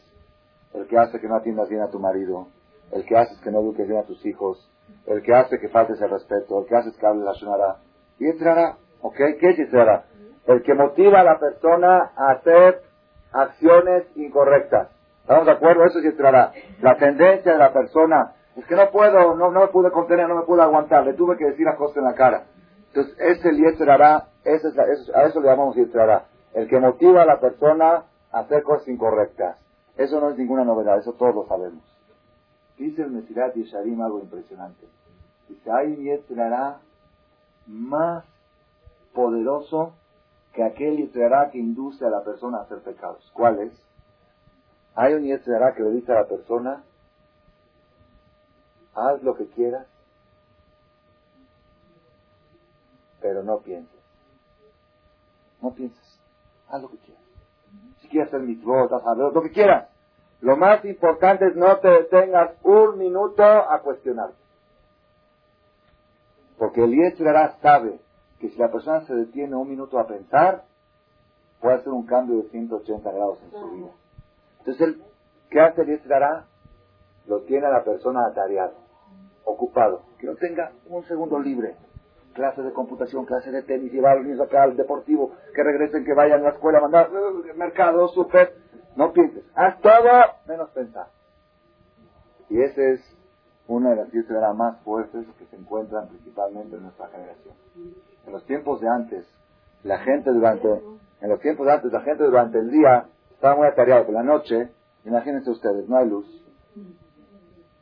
el 0.73 0.87
que 0.87 0.97
hace 0.97 1.19
que 1.19 1.27
no 1.27 1.35
atiendas 1.35 1.69
bien 1.69 1.81
a 1.81 1.89
tu 1.89 1.99
marido, 1.99 2.47
el 2.91 3.05
que 3.05 3.17
hace 3.17 3.35
que 3.43 3.51
no 3.51 3.59
eduques 3.59 3.87
bien 3.87 3.99
a 3.99 4.03
tus 4.03 4.25
hijos, 4.25 4.69
el 5.05 5.21
que 5.21 5.33
hace 5.33 5.59
que 5.59 5.69
faltes 5.69 5.99
el 6.01 6.09
respeto, 6.09 6.61
el 6.61 6.67
que 6.67 6.75
hace 6.75 6.91
que 6.97 7.05
hable 7.05 7.23
la 7.23 7.33
shonara. 7.33 7.77
Yetzerara, 8.19 8.77
¿ok? 9.01 9.15
¿Qué 9.39 9.49
es 9.49 9.57
Yetzerara? 9.57 10.05
el 10.49 10.63
que 10.63 10.73
motiva 10.73 11.19
a 11.19 11.23
la 11.23 11.39
persona 11.39 12.11
a 12.15 12.31
hacer 12.31 12.81
acciones 13.31 14.05
incorrectas. 14.15 14.89
¿Estamos 15.21 15.45
de 15.45 15.51
acuerdo? 15.51 15.85
Eso 15.85 15.99
es 15.99 16.17
la, 16.17 16.51
la 16.81 16.97
tendencia 16.97 17.51
de 17.51 17.59
la 17.59 17.71
persona. 17.71 18.33
Es 18.55 18.65
que 18.65 18.75
no 18.75 18.89
puedo, 18.89 19.35
no, 19.35 19.51
no 19.51 19.61
me 19.61 19.67
pude 19.67 19.91
contener, 19.91 20.27
no 20.27 20.35
me 20.35 20.45
pude 20.47 20.63
aguantar, 20.63 21.05
le 21.05 21.13
tuve 21.13 21.37
que 21.37 21.45
decir 21.45 21.65
las 21.65 21.77
cosas 21.77 21.97
en 21.97 22.03
la 22.03 22.15
cara. 22.15 22.45
Entonces, 22.87 23.15
ese 23.19 23.55
Yetzerará, 23.55 24.25
ese, 24.43 24.69
a 25.13 25.23
eso 25.25 25.39
le 25.39 25.47
llamamos 25.47 25.75
Yetzerará. 25.75 26.23
El 26.53 26.67
que 26.67 26.79
motiva 26.79 27.23
a 27.23 27.25
la 27.25 27.39
persona 27.39 28.05
a 28.31 28.39
hacer 28.39 28.63
cosas 28.63 28.87
incorrectas. 28.87 29.57
Eso 29.97 30.19
no 30.19 30.29
es 30.29 30.37
ninguna 30.37 30.63
novedad, 30.63 30.97
eso 30.97 31.13
todos 31.13 31.35
lo 31.35 31.47
sabemos. 31.47 31.83
Dice 32.77 33.01
el 33.01 33.11
Mesirat 33.11 33.55
Yesharim 33.55 34.01
algo 34.01 34.19
impresionante. 34.19 34.87
Dice, 35.49 35.71
hay 35.71 35.87
un 35.87 36.03
Yetzerará 36.03 36.79
más 37.67 38.23
poderoso 39.13 39.93
que 40.53 40.63
aquel 40.63 40.97
Yetzirah 40.97 41.51
que 41.51 41.57
induce 41.57 42.05
a 42.05 42.09
la 42.09 42.23
persona 42.23 42.59
a 42.59 42.61
hacer 42.61 42.79
pecados. 42.79 43.29
¿Cuál 43.33 43.59
es? 43.59 43.73
Hay 44.95 45.13
un 45.13 45.23
Yetzirah 45.23 45.73
que 45.75 45.83
le 45.83 45.91
dice 45.91 46.11
a 46.11 46.21
la 46.21 46.27
persona, 46.27 46.83
haz 48.95 49.21
lo 49.23 49.35
que 49.35 49.47
quieras, 49.47 49.87
pero 53.21 53.43
no 53.43 53.59
pienses. 53.59 53.99
No 55.61 55.71
pienses. 55.71 56.18
Haz 56.69 56.81
lo 56.81 56.89
que 56.89 56.97
quieras. 56.97 57.23
Si 58.01 58.07
quieres 58.07 58.29
hacer 58.29 58.41
mitzvot, 58.41 58.91
haz 58.91 59.17
lo 59.17 59.41
que 59.41 59.51
quieras. 59.51 59.89
Lo 60.41 60.55
más 60.55 60.83
importante 60.85 61.47
es 61.47 61.55
no 61.55 61.77
te 61.79 61.89
detengas 61.89 62.51
un 62.63 62.97
minuto 62.97 63.43
a 63.43 63.81
cuestionarte. 63.81 64.37
Porque 66.57 66.83
el 66.83 66.93
Yetzirah 66.93 67.57
sabe 67.61 67.99
que 68.39 68.49
si 68.49 68.57
la 68.57 68.71
persona 68.71 69.01
se 69.01 69.15
detiene 69.15 69.55
un 69.55 69.69
minuto 69.69 69.99
a 69.99 70.07
pensar, 70.07 70.63
puede 71.59 71.75
hacer 71.75 71.91
un 71.91 72.05
cambio 72.05 72.37
de 72.37 72.49
180 72.49 73.11
grados 73.11 73.39
en 73.43 73.51
su 73.51 73.69
vida. 73.71 73.91
Entonces, 74.59 74.97
¿qué 75.49 75.59
hace 75.59 75.81
el 75.81 75.87
Yetzirah? 75.87 76.45
Lo 77.27 77.41
tiene 77.41 77.67
a 77.67 77.71
la 77.71 77.83
persona 77.83 78.25
atareado, 78.25 78.73
ocupado, 79.43 80.03
que 80.17 80.27
no 80.27 80.35
tenga 80.35 80.71
un 80.87 81.03
segundo 81.05 81.39
libre. 81.39 81.75
Clase 82.33 82.61
de 82.61 82.71
computación, 82.71 83.25
clase 83.25 83.51
de 83.51 83.63
tenis, 83.63 83.91
llevar 83.91 84.13
a 84.13 84.15
los 84.15 84.25
niños 84.25 84.41
acá 84.41 84.63
al 84.63 84.77
deportivo, 84.77 85.33
que 85.53 85.63
regresen, 85.63 86.05
que 86.05 86.13
vayan 86.13 86.41
a 86.41 86.43
la 86.43 86.49
escuela, 86.49 86.79
mandar 86.79 87.09
uh, 87.11 87.57
mercado, 87.57 88.07
super. 88.09 88.53
No 88.95 89.13
pienses, 89.13 89.43
haz 89.55 89.79
todo 89.81 90.09
menos 90.47 90.69
pensar. 90.71 91.07
Y 92.49 92.61
ese 92.61 92.93
es 92.93 93.17
una 93.67 93.91
de 93.91 93.95
las 93.97 94.11
Yetzirah 94.11 94.53
más 94.53 94.79
fuertes 94.81 95.25
que 95.37 95.45
se 95.45 95.55
encuentran 95.55 96.07
principalmente 96.09 96.75
en 96.75 96.83
nuestra 96.83 97.07
generación. 97.07 97.53
En 98.25 98.33
los 98.33 98.45
tiempos 98.45 98.81
de 98.81 98.89
antes, 98.89 99.25
la 99.83 99.99
gente 99.99 100.31
durante, 100.31 100.67
en 101.21 101.29
los 101.29 101.39
tiempos 101.39 101.67
de 101.67 101.73
antes, 101.73 101.91
la 101.91 102.01
gente 102.01 102.23
durante 102.23 102.57
el 102.57 102.71
día 102.71 103.05
estaba 103.31 103.55
muy 103.55 103.67
atareada. 103.67 104.05
Por 104.05 104.15
la 104.15 104.23
noche, 104.23 104.69
imagínense 105.05 105.49
ustedes, 105.51 105.87
no 105.87 105.97
hay 105.97 106.09
luz. 106.09 106.25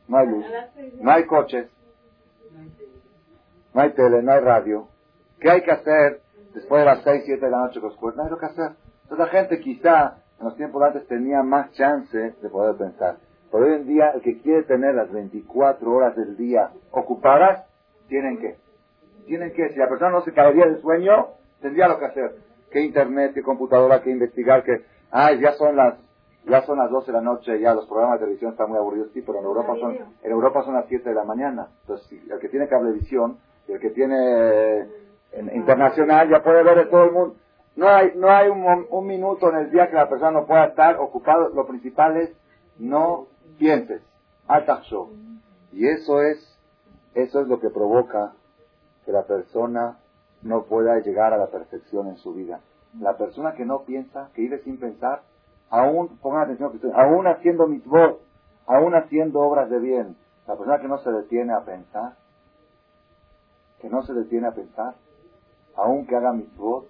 No 0.06 0.18
hay 0.18 0.26
luz. 0.28 0.46
No 1.00 1.10
hay 1.10 1.26
coches. 1.26 1.68
No 3.78 3.84
hay 3.84 3.90
tele, 3.90 4.24
no 4.24 4.32
hay 4.32 4.40
radio. 4.40 4.88
¿Qué 5.38 5.48
hay 5.48 5.62
que 5.62 5.70
hacer 5.70 6.20
después 6.52 6.80
de 6.80 6.84
las 6.84 7.00
6, 7.04 7.22
7 7.26 7.44
de 7.44 7.48
la 7.48 7.58
noche 7.58 7.80
con 7.80 7.90
los 7.90 8.16
No 8.16 8.24
hay 8.24 8.28
lo 8.28 8.36
que 8.36 8.46
hacer. 8.46 8.72
Entonces 9.04 9.18
la 9.18 9.26
gente 9.28 9.60
quizá 9.60 10.16
en 10.40 10.46
los 10.46 10.56
tiempos 10.56 10.82
de 10.82 10.88
antes 10.88 11.06
tenía 11.06 11.44
más 11.44 11.70
chance 11.74 12.18
de 12.18 12.48
poder 12.50 12.74
pensar. 12.74 13.18
Pero 13.52 13.64
hoy 13.64 13.74
en 13.74 13.86
día 13.86 14.10
el 14.16 14.22
que 14.22 14.40
quiere 14.40 14.64
tener 14.64 14.96
las 14.96 15.12
24 15.12 15.92
horas 15.92 16.16
del 16.16 16.36
día 16.36 16.70
ocupadas, 16.90 17.68
tienen 18.08 18.40
que 18.40 18.56
tienen 19.26 19.52
que, 19.52 19.68
si 19.68 19.78
la 19.78 19.88
persona 19.88 20.10
no 20.10 20.22
se 20.22 20.32
caería 20.32 20.66
de 20.66 20.80
sueño, 20.80 21.28
tendría 21.60 21.86
lo 21.86 22.00
que 22.00 22.06
hacer. 22.06 22.34
¿Qué 22.72 22.80
internet, 22.80 23.30
qué 23.32 23.42
computadora, 23.42 24.02
qué 24.02 24.10
investigar, 24.10 24.64
que, 24.64 24.86
ay, 25.12 25.38
ya 25.38 25.52
son 25.52 25.76
las, 25.76 25.94
ya 26.46 26.62
son 26.62 26.78
las 26.78 26.90
12 26.90 27.12
de 27.12 27.18
la 27.18 27.22
noche, 27.22 27.60
ya 27.60 27.74
los 27.74 27.86
programas 27.86 28.18
de 28.18 28.24
televisión 28.26 28.50
están 28.50 28.70
muy 28.70 28.78
aburridos, 28.78 29.12
sí, 29.14 29.22
pero 29.22 29.38
en 29.38 29.44
Europa 29.44 29.76
son, 29.78 29.98
en 30.20 30.32
Europa 30.32 30.64
son 30.64 30.74
las 30.74 30.86
7 30.88 31.08
de 31.08 31.14
la 31.14 31.22
mañana. 31.22 31.68
Entonces, 31.82 32.20
el 32.28 32.40
que 32.40 32.48
tiene 32.48 32.66
cablevisión, 32.66 33.38
el 33.68 33.80
que 33.80 33.90
tiene 33.90 34.86
internacional, 35.54 36.28
ya 36.28 36.42
puede 36.42 36.62
ver 36.62 36.78
de 36.78 36.86
todo 36.86 37.04
el 37.04 37.12
mundo. 37.12 37.36
No 37.76 37.88
hay, 37.88 38.12
no 38.16 38.28
hay 38.28 38.48
un, 38.48 39.06
minuto 39.06 39.50
en 39.50 39.56
el 39.56 39.70
día 39.70 39.88
que 39.88 39.94
la 39.94 40.08
persona 40.08 40.32
no 40.32 40.46
pueda 40.46 40.64
estar 40.66 40.96
ocupado. 40.98 41.50
Lo 41.50 41.66
principal 41.66 42.16
es 42.16 42.32
no 42.78 43.26
pienses. 43.58 44.02
show. 44.88 45.12
Y 45.72 45.86
eso 45.86 46.22
es, 46.22 46.58
eso 47.14 47.40
es 47.40 47.46
lo 47.46 47.60
que 47.60 47.70
provoca 47.70 48.32
que 49.04 49.12
la 49.12 49.24
persona 49.24 49.98
no 50.42 50.64
pueda 50.64 50.98
llegar 51.00 51.32
a 51.32 51.38
la 51.38 51.48
perfección 51.48 52.08
en 52.08 52.16
su 52.16 52.34
vida. 52.34 52.60
La 52.98 53.16
persona 53.16 53.54
que 53.54 53.64
no 53.64 53.82
piensa, 53.84 54.30
que 54.34 54.42
vive 54.42 54.58
sin 54.64 54.78
pensar, 54.78 55.22
aún, 55.70 56.18
pongan 56.18 56.42
atención, 56.42 56.72
aún 56.94 57.26
haciendo 57.26 57.66
mitzvot, 57.66 58.20
aún 58.66 58.94
haciendo 58.94 59.40
obras 59.40 59.70
de 59.70 59.78
bien, 59.78 60.16
la 60.46 60.56
persona 60.56 60.80
que 60.80 60.88
no 60.88 60.98
se 60.98 61.10
detiene 61.10 61.52
a 61.52 61.60
pensar, 61.60 62.14
que 63.80 63.88
no 63.88 64.02
se 64.02 64.14
detiene 64.14 64.48
a 64.48 64.52
pensar, 64.52 64.94
aún 65.76 66.06
que 66.06 66.16
haga 66.16 66.32
mitzvot, 66.32 66.86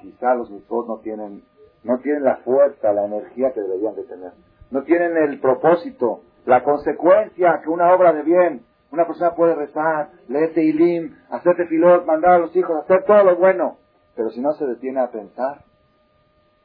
quizá 0.00 0.34
los 0.34 0.50
mitzvot 0.50 0.86
no 0.86 0.98
tienen, 0.98 1.44
no 1.82 1.98
tienen 1.98 2.24
la 2.24 2.36
fuerza, 2.38 2.92
la 2.92 3.06
energía 3.06 3.52
que 3.52 3.60
deberían 3.60 3.94
de 3.94 4.04
tener. 4.04 4.32
No 4.70 4.82
tienen 4.82 5.16
el 5.16 5.40
propósito, 5.40 6.22
la 6.46 6.62
consecuencia 6.62 7.60
que 7.62 7.70
una 7.70 7.94
obra 7.94 8.12
de 8.12 8.22
bien 8.22 8.64
una 8.94 9.08
persona 9.08 9.34
puede 9.34 9.56
rezar, 9.56 10.12
leer 10.28 10.54
Teilim, 10.54 11.16
hacer 11.28 11.56
tefilot, 11.56 12.06
mandar 12.06 12.34
a 12.34 12.38
los 12.38 12.54
hijos, 12.54 12.76
hacer 12.76 13.04
todo 13.04 13.24
lo 13.24 13.36
bueno. 13.36 13.78
Pero 14.14 14.30
si 14.30 14.40
no 14.40 14.52
se 14.52 14.66
detiene 14.66 15.00
a 15.00 15.10
pensar, 15.10 15.64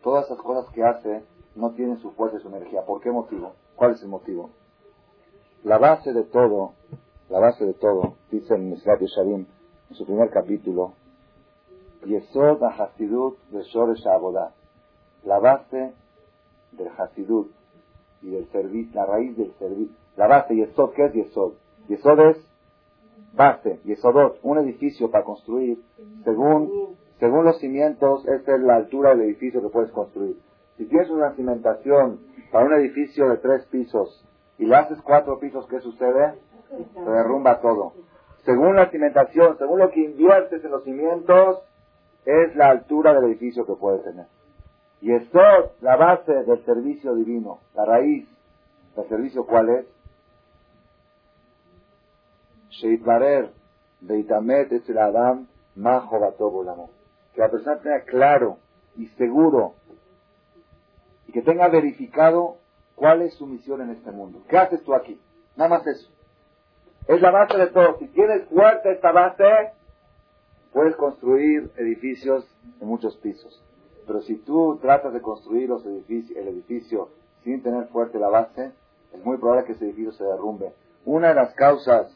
todas 0.04 0.26
esas 0.26 0.38
cosas 0.38 0.72
que 0.72 0.84
hace 0.84 1.24
no 1.56 1.72
tienen 1.72 1.98
su 1.98 2.12
fuerza 2.12 2.38
y 2.38 2.42
su 2.42 2.50
energía. 2.50 2.84
¿Por 2.86 3.02
qué 3.02 3.10
motivo? 3.10 3.56
¿Cuál 3.76 3.94
es 3.94 4.04
el 4.04 4.10
motivo? 4.10 4.52
La 5.64 5.80
base 5.80 6.14
de 6.14 6.24
todo, 6.24 6.74
la 7.30 7.40
base 7.40 7.66
de 7.66 7.74
todo, 7.74 8.16
dice 8.32 8.56
el 8.56 8.62
Misrat 8.62 9.02
Sharim 9.02 9.46
en 9.90 9.96
su 9.96 10.06
primer 10.06 10.30
capítulo, 10.30 10.94
Yesod 12.06 12.64
Hasidut 12.64 13.38
de 13.50 13.62
Shoresh 13.64 14.04
La 15.24 15.40
base 15.40 15.94
del 16.72 16.88
Hasidut 16.98 17.52
y 18.22 18.32
del 18.32 18.48
servicio, 18.52 18.96
la 18.96 19.06
raíz 19.06 19.38
del 19.38 19.54
servicio. 19.60 19.96
La 20.18 20.28
base 20.28 20.56
Yesod, 20.56 20.94
¿qué 20.94 21.06
es 21.06 21.14
Yesod? 21.14 21.54
Yesod 21.88 22.20
es 22.20 22.38
base, 23.34 23.80
Yesodot, 23.84 24.40
un 24.44 24.58
edificio 24.60 25.12
para 25.12 25.24
construir, 25.24 25.80
según, 26.24 26.96
según 27.20 27.46
los 27.46 27.60
cimientos, 27.60 28.28
esta 28.28 28.56
es 28.56 28.62
la 28.62 28.76
altura 28.76 29.12
del 29.12 29.22
edificio 29.22 29.62
que 29.62 29.70
puedes 29.70 29.92
construir. 29.92 30.38
Si 30.78 30.86
tienes 30.86 31.10
una 31.10 31.36
cimentación 31.36 32.22
para 32.52 32.66
un 32.66 32.74
edificio 32.74 33.30
de 33.30 33.38
tres 33.38 33.66
pisos 33.68 34.26
y 34.58 34.66
le 34.66 34.76
haces 34.76 35.00
cuatro 35.04 35.40
pisos, 35.40 35.68
¿qué 35.68 35.80
sucede? 35.80 36.34
Se 36.70 37.10
derrumba 37.10 37.62
todo. 37.62 37.94
Según 38.46 38.76
la 38.76 38.90
cimentación, 38.90 39.58
según 39.58 39.80
lo 39.80 39.90
que 39.92 40.02
inviertes 40.02 40.64
en 40.64 40.72
los 40.72 40.84
cimientos, 40.84 41.60
es 42.26 42.56
la 42.56 42.70
altura 42.70 43.14
del 43.14 43.26
edificio 43.26 43.66
que 43.66 43.74
puedes 43.74 44.04
tener. 44.04 44.28
Y 45.02 45.14
esto, 45.14 45.40
la 45.82 45.96
base 45.96 46.32
del 46.32 46.64
servicio 46.66 47.16
divino, 47.16 47.60
la 47.74 47.86
raíz 47.86 48.28
del 48.96 49.08
servicio, 49.08 49.46
¿cuál 49.46 49.70
es? 49.70 49.86
Sheitbarer 52.70 53.52
Beitamet 54.02 54.72
es 54.72 54.90
el 54.90 54.98
Adam 54.98 55.48
Majo 55.76 56.20
Que 57.34 57.42
la 57.42 57.50
persona 57.50 57.80
tenga 57.80 58.02
claro 58.02 58.58
y 58.96 59.08
seguro 59.08 59.74
y 61.28 61.32
que 61.32 61.42
tenga 61.42 61.68
verificado 61.68 62.58
cuál 62.96 63.22
es 63.22 63.34
su 63.36 63.46
misión 63.46 63.82
en 63.82 63.92
este 63.92 64.12
mundo. 64.12 64.42
¿Qué 64.48 64.58
haces 64.58 64.84
tú 64.84 64.94
aquí? 64.94 65.20
Nada 65.56 65.70
más 65.70 65.88
eso. 65.88 66.10
Es 67.10 67.20
la 67.24 67.32
base 67.32 67.58
de 67.58 67.66
todo. 67.68 67.98
Si 67.98 68.08
tienes 68.10 68.48
fuerte 68.50 68.92
esta 68.92 69.12
base, 69.12 69.74
puedes 70.72 70.96
construir 70.96 71.72
edificios 71.76 72.46
de 72.80 72.86
muchos 72.86 73.18
pisos. 73.18 73.66
Pero 74.06 74.22
si 74.22 74.36
tú 74.36 74.78
tratas 74.80 75.14
de 75.14 75.20
construir 75.20 75.70
los 75.70 75.84
edificios, 75.88 76.38
el 76.38 76.50
edificio 76.50 77.10
sin 77.44 77.64
tener 77.64 77.88
fuerte 77.88 78.20
la 78.20 78.30
base, 78.30 78.74
es 79.12 79.26
muy 79.26 79.38
probable 79.38 79.66
que 79.66 79.72
ese 79.72 79.86
edificio 79.86 80.12
se 80.12 80.24
derrumbe. 80.24 80.72
Una 81.04 81.30
de 81.30 81.34
las 81.34 81.56
causas 81.56 82.16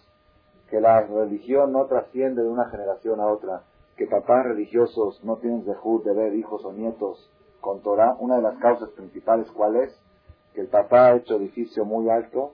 que 0.70 0.80
la 0.80 1.02
religión 1.02 1.72
no 1.72 1.88
trasciende 1.88 2.44
de 2.44 2.50
una 2.50 2.70
generación 2.70 3.20
a 3.20 3.26
otra, 3.26 3.64
que 3.98 4.06
papás 4.06 4.46
religiosos 4.46 5.24
no 5.24 5.38
tienen 5.38 5.66
dejud 5.66 6.04
de 6.04 6.14
ver 6.14 6.36
hijos 6.36 6.64
o 6.66 6.72
nietos 6.72 7.32
con 7.62 7.82
Torah, 7.82 8.16
una 8.20 8.36
de 8.36 8.44
las 8.44 8.60
causas 8.60 8.90
principales, 8.92 9.50
¿cuál 9.54 9.76
es? 9.78 10.00
Que 10.54 10.62
el 10.62 10.68
papá 10.68 11.08
ha 11.08 11.16
hecho 11.16 11.38
edificio 11.38 11.84
muy 11.84 12.12
alto 12.12 12.54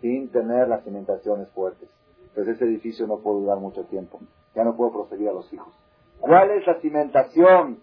sin 0.00 0.30
tener 0.30 0.68
las 0.68 0.84
cimentaciones 0.84 1.48
fuertes. 1.50 1.88
Entonces 2.28 2.56
ese 2.56 2.64
edificio 2.64 3.06
no 3.06 3.18
puede 3.18 3.40
durar 3.40 3.58
mucho 3.58 3.84
tiempo. 3.84 4.20
Ya 4.54 4.64
no 4.64 4.76
puedo 4.76 4.92
proseguir 4.92 5.28
a 5.28 5.32
los 5.32 5.52
hijos. 5.52 5.72
¿Cuál 6.20 6.50
es 6.50 6.66
la 6.66 6.80
cimentación 6.80 7.78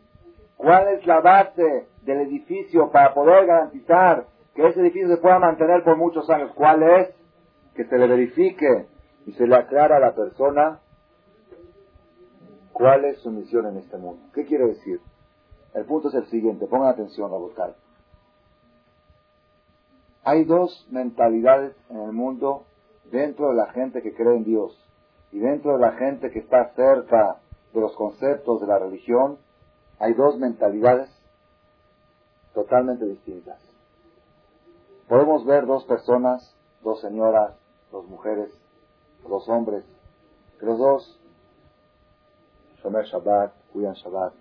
¿Cuál 0.58 0.88
es 0.96 1.06
la 1.06 1.22
base 1.22 1.88
del 2.02 2.22
edificio 2.22 2.90
para 2.92 3.14
poder 3.14 3.46
garantizar 3.46 4.26
que 4.56 4.68
ese 4.68 4.82
edificio 4.82 5.08
se 5.08 5.18
pueda 5.18 5.38
mantener 5.38 5.84
por 5.84 5.96
muchos 5.98 6.28
años? 6.32 6.52
¿Cuál 6.56 6.82
es? 6.82 7.16
Que 7.76 7.86
se 7.86 7.98
le 7.98 8.08
verifique 8.08 8.88
y 9.28 9.34
se 9.34 9.46
le 9.46 9.56
aclara 9.56 9.98
a 9.98 10.00
la 10.00 10.16
persona 10.16 10.80
cuál 12.74 13.06
es 13.06 13.20
su 13.20 13.30
misión 13.30 13.68
en 13.68 13.78
este 13.78 13.98
mundo. 13.98 14.24
¿Qué 14.34 14.46
quiere 14.46 14.66
decir? 14.66 15.00
El 15.76 15.86
punto 15.86 16.10
es 16.10 16.16
el 16.16 16.26
siguiente, 16.26 16.66
pongan 16.66 16.90
atención 16.90 17.32
a 17.32 17.38
buscar. 17.38 17.76
Hay 20.28 20.44
dos 20.44 20.86
mentalidades 20.92 21.74
en 21.90 22.02
el 22.02 22.12
mundo 22.12 22.66
dentro 23.06 23.48
de 23.48 23.56
la 23.56 23.68
gente 23.68 24.02
que 24.02 24.14
cree 24.14 24.36
en 24.36 24.44
Dios 24.44 24.78
y 25.32 25.40
dentro 25.40 25.72
de 25.72 25.80
la 25.80 25.94
gente 25.94 26.32
que 26.32 26.40
está 26.40 26.74
cerca 26.74 27.38
de 27.74 27.80
los 27.80 27.96
conceptos 27.96 28.60
de 28.60 28.68
la 28.68 28.78
religión 28.78 29.38
hay 30.00 30.14
dos 30.16 30.38
mentalidades 30.38 31.10
totalmente 32.54 33.06
distintas. 33.06 33.58
Podemos 35.08 35.46
ver 35.46 35.66
dos 35.66 35.86
personas, 35.86 36.54
dos 36.84 37.00
señoras, 37.00 37.54
dos 37.90 38.06
mujeres, 38.10 38.52
dos 39.26 39.48
hombres, 39.48 39.86
que 40.60 40.66
los 40.66 40.78
dos 40.78 41.22
Shomer 42.84 43.06
Shabbat, 43.06 43.54
cuidan 43.72 43.94
Shabbat, 43.94 44.34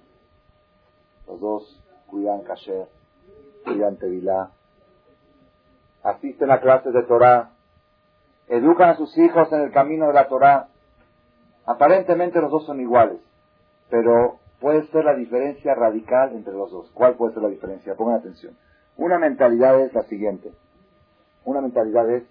los 1.28 1.40
dos 1.40 1.81
cuidan 2.09 2.43
Kasher, 2.43 2.88
cuidan 3.64 3.97
Tevilá, 3.99 4.50
asisten 6.07 6.51
a 6.53 6.61
clases 6.61 6.93
de 6.93 7.03
Torah, 7.03 7.51
educan 8.47 8.91
a 8.91 8.97
sus 8.97 9.17
hijos 9.19 9.53
en 9.53 9.63
el 9.63 9.73
camino 9.73 10.07
de 10.07 10.13
la 10.13 10.29
Torah. 10.29 10.69
Aparentemente 11.67 12.41
los 12.41 12.51
dos 12.51 12.65
son 12.65 12.81
iguales, 12.81 13.19
pero 13.91 14.39
puede 14.61 14.87
ser 14.87 15.05
la 15.05 15.15
diferencia 15.15 15.75
radical 15.75 16.33
entre 16.33 16.53
los 16.53 16.71
dos. 16.71 16.91
¿Cuál 16.95 17.17
puede 17.17 17.35
ser 17.35 17.43
la 17.43 17.49
diferencia? 17.49 17.97
Pongan 17.97 18.21
atención. 18.21 18.57
Una 18.97 19.19
mentalidad 19.19 19.81
es 19.81 19.93
la 19.95 20.05
siguiente. 20.05 20.53
Una 21.45 21.61
mentalidad 21.61 22.09
es, 22.09 22.23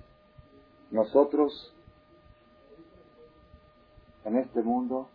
nosotros 0.92 1.74
en 4.24 4.38
este 4.38 4.62
mundo 4.62 5.10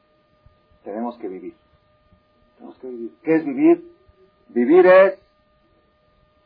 tenemos 0.85 1.17
que 1.17 1.29
vivir. 1.29 1.55
Tenemos 2.57 2.79
que 2.79 2.89
vivir. 2.89 3.13
¿Qué 3.23 3.37
es 3.37 3.45
vivir? 3.45 3.91
Vivir 4.49 4.87
es 4.87 5.19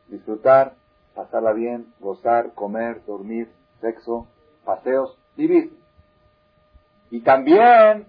disfrutar, 0.07 0.75
pasarla 1.15 1.53
bien, 1.53 1.93
gozar, 1.99 2.53
comer, 2.53 3.03
dormir, 3.05 3.51
sexo, 3.81 4.27
paseos, 4.65 5.17
vivir. 5.35 5.73
Y 7.09 7.21
también 7.21 8.07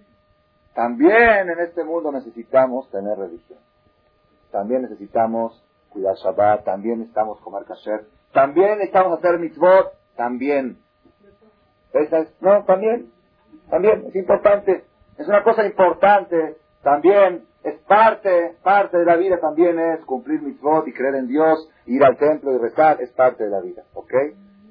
también 0.77 1.49
en 1.49 1.59
este 1.61 1.85
mundo 1.85 2.13
necesitamos 2.13 2.91
tener 2.91 3.17
religión. 3.17 3.59
También 4.53 4.83
necesitamos 4.83 5.65
cuidar 5.89 6.17
Shabbat, 6.17 6.65
también 6.65 6.99
necesitamos 6.99 7.41
comer 7.41 7.65
kasher, 7.65 8.05
también 8.35 8.73
necesitamos 8.73 9.19
hacer 9.19 9.39
mitzvot, 9.39 9.95
también. 10.17 10.79
Esa 11.95 12.19
es, 12.19 12.43
no, 12.43 12.63
también, 12.65 13.11
también, 13.71 14.05
es 14.07 14.15
importante, 14.17 14.85
es 15.17 15.27
una 15.27 15.43
cosa 15.43 15.65
importante, 15.65 16.59
también 16.83 17.47
es 17.67 17.81
parte, 17.81 18.57
parte 18.63 18.97
de 18.97 19.05
la 19.05 19.17
vida 19.17 19.41
también 19.41 19.77
es 19.81 20.05
cumplir 20.05 20.41
mitzvot 20.41 20.87
y 20.87 20.93
creer 20.93 21.17
en 21.17 21.27
Dios, 21.27 21.69
ir 21.87 22.05
al 22.05 22.17
templo 22.17 22.55
y 22.55 22.59
rezar, 22.59 23.03
es 23.03 23.11
parte 23.11 23.43
de 23.43 23.51
la 23.51 23.61
vida, 23.61 23.83
¿ok? 23.93 24.15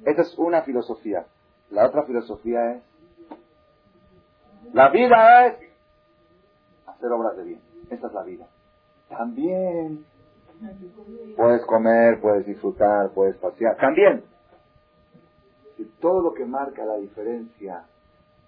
Esa 0.06 0.22
es 0.22 0.38
una 0.38 0.62
filosofía. 0.62 1.26
La 1.70 1.86
otra 1.86 2.04
filosofía 2.04 2.72
es, 2.72 2.82
la 4.72 4.88
vida 4.88 5.46
es 5.46 5.56
hacer 6.86 7.12
obras 7.12 7.36
de 7.36 7.44
bien. 7.44 7.60
Esta 7.90 8.06
es 8.06 8.12
la 8.14 8.22
vida. 8.22 8.46
También 9.10 10.06
puedes 11.36 11.66
comer, 11.66 12.18
puedes 12.22 12.46
disfrutar, 12.46 13.10
puedes 13.10 13.36
pasear. 13.36 13.76
También. 13.76 14.24
Todo 16.00 16.22
lo 16.22 16.32
que 16.32 16.46
marca 16.46 16.82
la 16.86 16.96
diferencia 16.96 17.84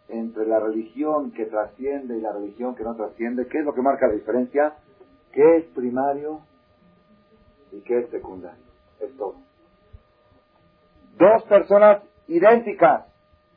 entre 0.08 0.46
la 0.46 0.60
religión 0.60 1.32
que 1.32 1.46
trasciende 1.46 2.16
y 2.16 2.20
la 2.20 2.32
religión 2.32 2.74
que 2.74 2.84
no 2.84 2.94
trasciende, 2.96 3.46
¿qué 3.46 3.58
es 3.58 3.64
lo 3.64 3.74
que 3.74 3.82
marca 3.82 4.06
la 4.06 4.14
diferencia? 4.14 4.74
¿Qué 5.32 5.56
es 5.56 5.64
primario 5.66 6.40
y 7.72 7.80
qué 7.82 8.00
es 8.00 8.10
secundario? 8.10 8.64
Es 9.00 9.14
todo. 9.16 9.36
Dos 11.18 11.42
personas 11.44 12.02
idénticas 12.26 13.06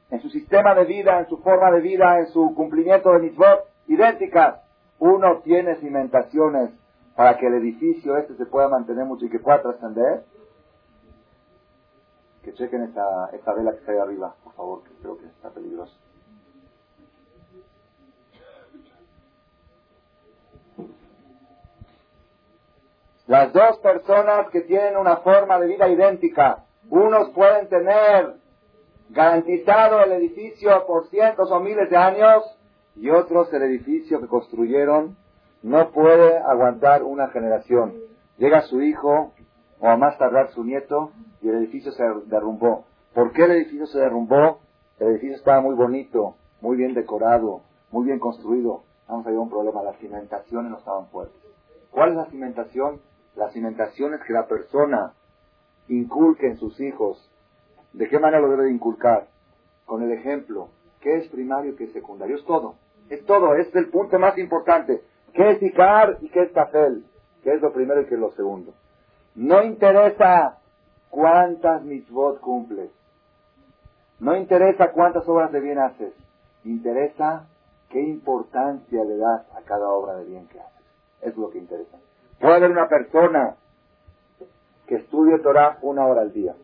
en 0.10 0.20
su 0.22 0.30
sistema 0.30 0.76
de 0.76 0.86
vida, 0.86 1.20
en 1.20 1.28
su 1.28 1.38
forma 1.38 1.72
de 1.72 1.80
vida, 1.80 2.20
en 2.20 2.28
su 2.28 2.54
cumplimiento 2.54 3.12
de 3.12 3.20
mitzvot, 3.20 3.66
idénticas 3.88 4.60
uno 5.00 5.40
tiene 5.44 5.78
cimentaciones 5.78 6.72
para 7.16 7.38
que 7.38 7.48
el 7.48 7.56
edificio 7.56 8.18
este 8.18 8.36
se 8.36 8.46
pueda 8.46 8.68
mantener 8.68 9.06
mucho 9.06 9.26
y 9.26 9.30
que 9.30 9.40
pueda 9.40 9.62
trascender, 9.62 10.26
que 12.44 12.54
chequen 12.54 12.84
esta, 12.84 13.30
esta 13.34 13.54
vela 13.54 13.72
que 13.72 13.78
está 13.78 13.92
ahí 13.94 13.98
arriba, 14.00 14.36
por 14.44 14.54
favor, 14.54 14.84
que 14.84 14.92
creo 15.02 15.18
que 15.18 15.26
está 15.26 15.50
peligrosa. 15.50 15.96
Las 23.32 23.54
dos 23.54 23.78
personas 23.78 24.50
que 24.50 24.60
tienen 24.60 24.98
una 24.98 25.16
forma 25.20 25.58
de 25.58 25.68
vida 25.68 25.88
idéntica, 25.88 26.66
unos 26.90 27.30
pueden 27.30 27.70
tener 27.70 28.34
garantizado 29.10 30.02
el 30.02 30.12
edificio 30.12 30.86
por 30.86 31.08
cientos 31.08 31.50
o 31.50 31.62
miles 31.62 31.90
de 31.90 31.96
años 31.96 32.44
y 32.98 33.10
otros 33.10 33.48
el 33.54 33.64
edificio 33.64 34.20
que 34.20 34.28
construyeron 34.28 35.16
no 35.64 35.92
puede 35.92 36.40
aguantar 36.40 37.04
una 37.04 37.30
generación. 37.30 37.94
Llega 38.38 38.64
su 38.64 38.82
hijo 38.82 39.32
o 39.80 39.88
a 39.88 39.96
más 39.96 40.18
tardar 40.18 40.50
su 40.50 40.66
nieto 40.66 41.14
y 41.42 41.48
el 41.48 41.56
edificio 41.56 41.94
se 41.94 42.04
derrumbó. 42.26 42.84
¿Por 43.14 43.32
qué 43.32 43.46
el 43.46 43.52
edificio 43.52 43.86
se 43.86 44.00
derrumbó? 44.00 44.60
El 45.00 45.08
edificio 45.08 45.38
estaba 45.38 45.62
muy 45.62 45.76
bonito, 45.76 46.36
muy 46.60 46.76
bien 46.76 46.94
decorado, 46.94 47.62
muy 47.92 48.08
bien 48.08 48.20
construido. 48.20 48.84
Vamos 49.08 49.26
a 49.26 49.30
ver 49.30 49.40
un 49.40 49.50
problema, 49.50 49.84
las 49.84 49.96
cimentaciones 50.00 50.70
no 50.70 50.80
estaban 50.80 51.08
fuertes. 51.08 51.40
¿Cuál 51.92 52.10
es 52.10 52.16
la 52.18 52.26
cimentación? 52.26 53.00
La 53.36 53.50
cimentación 53.52 54.14
es 54.14 54.22
que 54.22 54.34
la 54.34 54.48
persona 54.48 55.14
inculque 55.88 56.48
en 56.48 56.58
sus 56.58 56.80
hijos. 56.80 57.30
¿De 57.94 58.08
qué 58.08 58.20
manera 58.20 58.42
lo 58.42 58.50
debe 58.50 58.66
de 58.66 58.72
inculcar? 58.72 59.28
Con 59.86 60.04
el 60.04 60.12
ejemplo. 60.12 60.70
¿Qué 61.00 61.18
es 61.18 61.28
primario 61.30 61.72
y 61.72 61.76
qué 61.76 61.86
es 61.86 61.94
secundario? 61.94 62.36
Es 62.36 62.46
todo. 62.46 62.76
Es 63.10 63.26
todo. 63.26 63.56
Es 63.56 63.74
el 63.76 63.90
punto 63.90 64.20
más 64.20 64.38
importante. 64.38 65.02
¿Qué 65.34 65.52
es 65.52 65.64
Icar 65.64 66.18
y 66.22 66.30
qué 66.30 66.44
es 66.44 66.54
Tafel? 66.54 67.06
¿Qué 67.44 67.54
es 67.54 67.62
lo 67.62 67.74
primero 67.74 68.02
y 68.02 68.06
qué 68.06 68.16
es 68.16 68.20
lo 68.20 68.32
segundo? 68.32 68.74
No 69.36 69.64
interesa 69.64 70.60
cuántas 71.10 71.84
mitzvot 71.84 72.40
cumples. 72.42 72.92
No 74.20 74.36
interesa 74.36 74.92
cuántas 74.92 75.28
obras 75.28 75.52
de 75.52 75.62
bien 75.62 75.80
haces. 75.80 76.14
Interesa 76.64 77.48
qué 77.90 78.02
importancia 78.02 79.04
le 79.04 79.18
das 79.18 79.46
a 79.56 79.62
cada 79.62 79.90
obra 79.90 80.18
de 80.18 80.26
bien 80.26 80.48
que 80.48 80.60
haces. 80.60 80.86
Es 81.22 81.36
lo 81.38 81.50
que 81.50 81.58
interesa. 81.58 81.98
Puede 82.42 82.56
haber 82.56 82.72
una 82.72 82.88
persona 82.88 83.56
que 84.88 84.96
estudie 84.96 85.38
Torah 85.40 85.78
una 85.84 86.08
hora 86.08 86.22
al 86.22 86.34
día. 86.34 86.56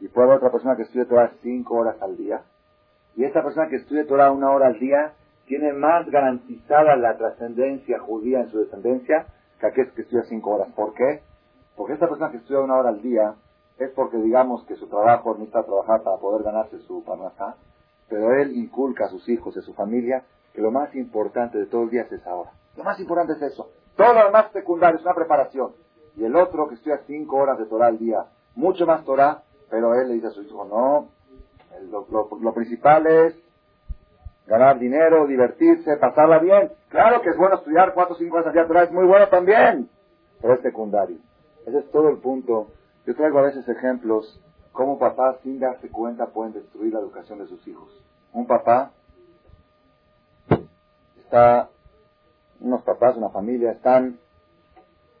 Y 0.00 0.08
puede 0.08 0.26
haber 0.26 0.38
otra 0.38 0.50
persona 0.50 0.74
que 0.74 0.82
estudie 0.82 1.04
Torah 1.04 1.30
cinco 1.40 1.76
horas 1.76 2.02
al 2.02 2.16
día. 2.16 2.42
Y 3.14 3.24
esta 3.24 3.44
persona 3.44 3.68
que 3.68 3.76
estudia 3.76 4.04
Torah 4.08 4.32
una 4.32 4.50
hora 4.50 4.66
al 4.66 4.80
día 4.80 5.12
tiene 5.46 5.72
más 5.72 6.10
garantizada 6.10 6.96
la 6.96 7.16
trascendencia 7.16 8.00
judía 8.00 8.40
en 8.40 8.48
su 8.48 8.58
descendencia 8.58 9.26
que 9.60 9.66
aquel 9.68 9.92
que 9.92 10.02
estudia 10.02 10.24
cinco 10.24 10.50
horas. 10.50 10.68
¿Por 10.74 10.94
qué? 10.94 11.22
Porque 11.76 11.92
esta 11.92 12.08
persona 12.08 12.32
que 12.32 12.38
estudia 12.38 12.60
una 12.60 12.76
hora 12.76 12.88
al 12.88 13.02
día 13.02 13.36
es 13.78 13.90
porque 13.90 14.16
digamos 14.16 14.64
que 14.64 14.74
su 14.74 14.88
trabajo 14.88 15.34
necesita 15.34 15.62
trabajar 15.62 16.02
para 16.02 16.16
poder 16.16 16.42
ganarse 16.42 16.80
su 16.80 17.04
parnasá, 17.04 17.54
Pero 18.08 18.34
él 18.34 18.56
inculca 18.56 19.04
a 19.04 19.08
sus 19.08 19.28
hijos, 19.28 19.56
a 19.56 19.62
su 19.62 19.74
familia, 19.74 20.24
que 20.52 20.60
lo 20.60 20.72
más 20.72 20.92
importante 20.96 21.56
de 21.56 21.66
todo 21.66 21.84
el 21.84 21.90
día 21.90 22.02
es 22.02 22.12
esa 22.12 22.34
hora. 22.34 22.50
Lo 22.76 22.82
más 22.82 22.98
importante 22.98 23.34
es 23.34 23.42
eso. 23.52 23.70
Todo 23.96 24.14
lo 24.14 24.24
demás 24.24 24.52
secundario 24.52 24.98
es 24.98 25.04
una 25.04 25.14
preparación. 25.14 25.72
Y 26.16 26.24
el 26.24 26.36
otro 26.36 26.68
que 26.68 26.74
estudia 26.74 27.00
cinco 27.06 27.36
horas 27.36 27.58
de 27.58 27.66
Torah 27.66 27.86
al 27.86 27.98
día, 27.98 28.26
mucho 28.54 28.86
más 28.86 29.04
Torah, 29.04 29.42
pero 29.70 29.94
él 29.94 30.08
le 30.08 30.14
dice 30.14 30.26
a 30.26 30.30
su 30.30 30.42
hijo, 30.42 30.64
no, 30.64 31.08
lo, 31.90 32.54
principal 32.54 33.06
es 33.06 33.34
ganar 34.46 34.78
dinero, 34.78 35.26
divertirse, 35.26 35.96
pasarla 35.96 36.38
bien. 36.38 36.70
Claro 36.88 37.22
que 37.22 37.30
es 37.30 37.36
bueno 37.36 37.56
estudiar 37.56 37.94
cuatro 37.94 38.14
o 38.14 38.18
cinco 38.18 38.36
horas 38.36 38.48
al 38.48 38.52
día 38.52 38.66
Torah, 38.66 38.82
es 38.84 38.92
muy 38.92 39.06
bueno 39.06 39.28
también, 39.28 39.88
pero 40.40 40.54
es 40.54 40.60
secundario. 40.60 41.16
Ese 41.66 41.78
es 41.78 41.90
todo 41.90 42.08
el 42.10 42.18
punto. 42.18 42.68
Yo 43.06 43.14
traigo 43.14 43.38
a 43.38 43.42
veces 43.42 43.66
ejemplos 43.68 44.40
cómo 44.72 44.98
papás 44.98 45.36
sin 45.42 45.60
darse 45.60 45.88
cuenta 45.88 46.26
pueden 46.26 46.52
destruir 46.52 46.92
la 46.92 47.00
educación 47.00 47.38
de 47.38 47.46
sus 47.46 47.66
hijos. 47.66 47.88
Un 48.32 48.46
papá 48.46 48.92
está, 51.18 51.68
unos 52.62 52.82
papás, 52.82 53.16
una 53.16 53.30
familia, 53.30 53.72
están 53.72 54.18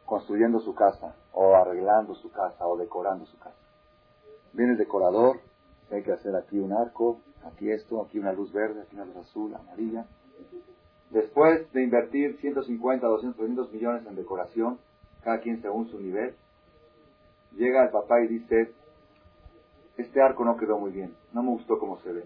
construyendo 0.06 0.60
su 0.60 0.74
casa, 0.74 1.16
o 1.32 1.54
arreglando 1.54 2.14
su 2.14 2.30
casa, 2.30 2.66
o 2.66 2.76
decorando 2.76 3.26
su 3.26 3.38
casa. 3.38 3.56
Viene 4.52 4.72
el 4.72 4.78
decorador, 4.78 5.40
hay 5.90 6.02
que 6.02 6.12
hacer 6.12 6.34
aquí 6.36 6.58
un 6.58 6.72
arco, 6.72 7.20
aquí 7.44 7.70
esto, 7.70 8.02
aquí 8.02 8.18
una 8.18 8.32
luz 8.32 8.52
verde, 8.52 8.82
aquí 8.82 8.94
una 8.94 9.06
luz 9.06 9.16
azul, 9.16 9.54
amarilla. 9.54 10.06
Después 11.10 11.70
de 11.72 11.82
invertir 11.82 12.38
150, 12.40 13.06
200, 13.06 13.36
300 13.36 13.72
millones 13.72 14.06
en 14.06 14.14
decoración, 14.14 14.78
cada 15.24 15.40
quien 15.40 15.60
según 15.60 15.88
su 15.88 15.98
nivel, 15.98 16.36
llega 17.56 17.84
el 17.84 17.90
papá 17.90 18.22
y 18.22 18.28
dice, 18.28 18.72
este 19.96 20.22
arco 20.22 20.44
no 20.44 20.56
quedó 20.56 20.78
muy 20.78 20.92
bien, 20.92 21.14
no 21.32 21.42
me 21.42 21.50
gustó 21.50 21.78
cómo 21.78 21.98
se 22.00 22.12
ve. 22.12 22.24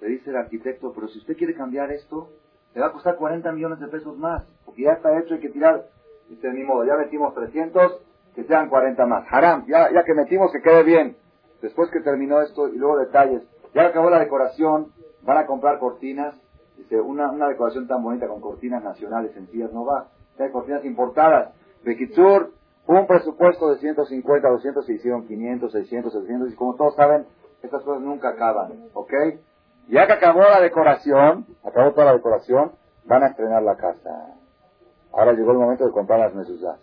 Le 0.00 0.08
dice 0.08 0.30
el 0.30 0.36
arquitecto, 0.36 0.92
pero 0.94 1.08
si 1.08 1.18
usted 1.18 1.36
quiere 1.36 1.54
cambiar 1.54 1.90
esto, 1.90 2.30
le 2.76 2.82
va 2.82 2.88
a 2.88 2.92
costar 2.92 3.16
40 3.16 3.52
millones 3.52 3.80
de 3.80 3.88
pesos 3.88 4.18
más, 4.18 4.44
porque 4.66 4.82
ya 4.82 4.92
está 4.92 5.18
hecho, 5.18 5.32
hay 5.32 5.40
que 5.40 5.48
tirar. 5.48 5.86
Dice, 6.28 6.52
ni 6.52 6.62
modo, 6.62 6.84
ya 6.84 6.94
metimos 6.94 7.34
300, 7.34 8.02
que 8.34 8.44
sean 8.44 8.68
40 8.68 9.06
más. 9.06 9.24
Haram, 9.30 9.64
ya, 9.66 9.90
ya 9.90 10.04
que 10.04 10.12
metimos, 10.12 10.52
que 10.52 10.60
quede 10.60 10.82
bien. 10.82 11.16
Después 11.62 11.90
que 11.90 12.00
terminó 12.00 12.42
esto, 12.42 12.68
y 12.68 12.76
luego 12.76 12.98
detalles, 12.98 13.42
ya 13.72 13.86
acabó 13.86 14.10
la 14.10 14.18
decoración, 14.18 14.92
van 15.22 15.38
a 15.38 15.46
comprar 15.46 15.78
cortinas. 15.78 16.34
Dice, 16.76 17.00
una, 17.00 17.30
una 17.30 17.48
decoración 17.48 17.88
tan 17.88 18.02
bonita 18.02 18.28
con 18.28 18.42
cortinas 18.42 18.84
nacionales 18.84 19.32
sencillas 19.32 19.72
no 19.72 19.86
va. 19.86 20.08
Hay 20.38 20.50
cortinas 20.50 20.84
importadas. 20.84 21.54
Bekitsur, 21.82 22.52
un 22.86 23.06
presupuesto 23.06 23.70
de 23.70 23.78
150, 23.78 24.50
200, 24.50 24.84
se 24.84 24.92
hicieron 24.92 25.26
500, 25.26 25.72
600, 25.72 26.12
700, 26.12 26.52
y 26.52 26.56
como 26.56 26.74
todos 26.74 26.94
saben, 26.94 27.24
estas 27.62 27.82
cosas 27.82 28.02
nunca 28.02 28.28
acaban, 28.28 28.90
¿ok? 28.92 29.14
Ya 29.88 30.06
que 30.06 30.14
acabó 30.14 30.40
la 30.40 30.60
decoración, 30.60 31.46
acabó 31.64 31.92
toda 31.92 32.06
la 32.06 32.14
decoración, 32.14 32.72
van 33.04 33.22
a 33.22 33.28
estrenar 33.28 33.62
la 33.62 33.76
casa. 33.76 34.34
Ahora 35.12 35.32
llegó 35.32 35.52
el 35.52 35.58
momento 35.58 35.86
de 35.86 35.92
comprar 35.92 36.18
las 36.18 36.34
mesuzas. 36.34 36.78